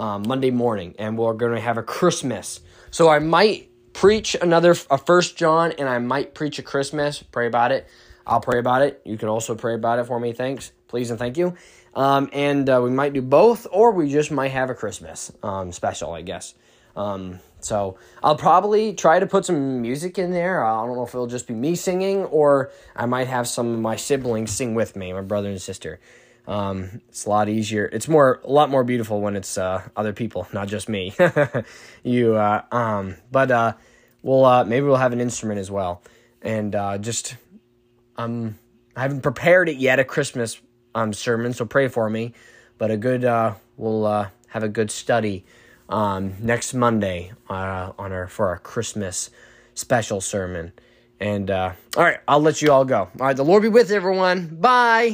um, 0.00 0.24
Monday 0.26 0.50
morning, 0.50 0.94
and 0.98 1.18
we're 1.18 1.34
going 1.34 1.54
to 1.54 1.60
have 1.60 1.76
a 1.76 1.82
Christmas. 1.82 2.60
So 2.90 3.10
I 3.10 3.18
might 3.18 3.68
preach 3.92 4.34
another 4.34 4.74
a 4.90 4.96
First 4.96 5.36
John, 5.36 5.72
and 5.72 5.88
I 5.88 5.98
might 5.98 6.34
preach 6.34 6.58
a 6.58 6.62
Christmas. 6.62 7.22
Pray 7.22 7.46
about 7.46 7.70
it. 7.70 7.86
I'll 8.26 8.40
pray 8.40 8.58
about 8.58 8.80
it. 8.82 9.02
You 9.04 9.18
can 9.18 9.28
also 9.28 9.54
pray 9.54 9.74
about 9.74 9.98
it 9.98 10.06
for 10.06 10.18
me. 10.18 10.32
Thanks, 10.32 10.72
please, 10.88 11.10
and 11.10 11.18
thank 11.18 11.36
you. 11.36 11.54
Um, 11.94 12.30
and 12.32 12.68
uh, 12.70 12.80
we 12.82 12.90
might 12.90 13.12
do 13.12 13.20
both, 13.20 13.66
or 13.70 13.90
we 13.90 14.10
just 14.10 14.30
might 14.30 14.52
have 14.52 14.70
a 14.70 14.74
Christmas 14.74 15.30
um, 15.42 15.70
special, 15.70 16.12
I 16.14 16.22
guess. 16.22 16.54
Um, 16.96 17.40
So 17.64 17.96
I'll 18.22 18.36
probably 18.36 18.94
try 18.94 19.18
to 19.18 19.26
put 19.26 19.44
some 19.44 19.82
music 19.82 20.18
in 20.18 20.30
there. 20.30 20.64
I 20.64 20.86
don't 20.86 20.96
know 20.96 21.04
if 21.04 21.14
it'll 21.14 21.26
just 21.26 21.46
be 21.46 21.54
me 21.54 21.74
singing 21.74 22.24
or 22.24 22.70
I 22.96 23.06
might 23.06 23.28
have 23.28 23.46
some 23.48 23.74
of 23.74 23.80
my 23.80 23.96
siblings 23.96 24.50
sing 24.50 24.74
with 24.74 24.96
me, 24.96 25.12
my 25.12 25.22
brother 25.22 25.48
and 25.48 25.60
sister. 25.60 26.00
Um, 26.46 27.00
it's 27.08 27.26
a 27.26 27.28
lot 27.28 27.48
easier. 27.48 27.88
It's 27.92 28.08
more 28.08 28.40
a 28.44 28.50
lot 28.50 28.70
more 28.70 28.82
beautiful 28.82 29.20
when 29.20 29.36
it's 29.36 29.56
uh, 29.56 29.82
other 29.96 30.12
people, 30.12 30.48
not 30.52 30.68
just 30.68 30.88
me. 30.88 31.14
you, 32.02 32.34
uh, 32.34 32.62
um, 32.72 33.16
but 33.30 33.50
uh, 33.50 33.74
we'll 34.22 34.44
uh, 34.44 34.64
maybe 34.64 34.86
we'll 34.86 34.96
have 34.96 35.12
an 35.12 35.20
instrument 35.20 35.60
as 35.60 35.70
well, 35.70 36.02
and 36.42 36.74
uh, 36.74 36.98
just 36.98 37.36
um, 38.16 38.58
I 38.96 39.02
haven't 39.02 39.20
prepared 39.20 39.68
it 39.68 39.76
yet 39.76 40.00
a 40.00 40.04
Christmas 40.04 40.60
um 40.92 41.12
sermon, 41.12 41.52
so 41.52 41.66
pray 41.66 41.86
for 41.86 42.10
me. 42.10 42.34
But 42.78 42.90
a 42.90 42.96
good 42.96 43.24
uh, 43.24 43.54
we'll 43.76 44.06
uh, 44.06 44.30
have 44.48 44.62
a 44.62 44.68
good 44.68 44.90
study 44.90 45.44
um, 45.90 46.34
next 46.40 46.72
Monday 46.72 47.32
uh, 47.50 47.92
on 47.98 48.12
our 48.12 48.28
for 48.28 48.48
our 48.48 48.58
Christmas 48.58 49.30
special 49.74 50.20
sermon. 50.20 50.72
And 51.20 51.50
uh, 51.50 51.72
all 51.96 52.04
right, 52.04 52.18
I'll 52.26 52.40
let 52.40 52.62
you 52.62 52.72
all 52.72 52.86
go. 52.86 53.00
All 53.00 53.10
right, 53.26 53.36
the 53.36 53.44
Lord 53.44 53.62
be 53.62 53.68
with 53.68 53.90
everyone. 53.90 54.46
Bye. 54.60 55.08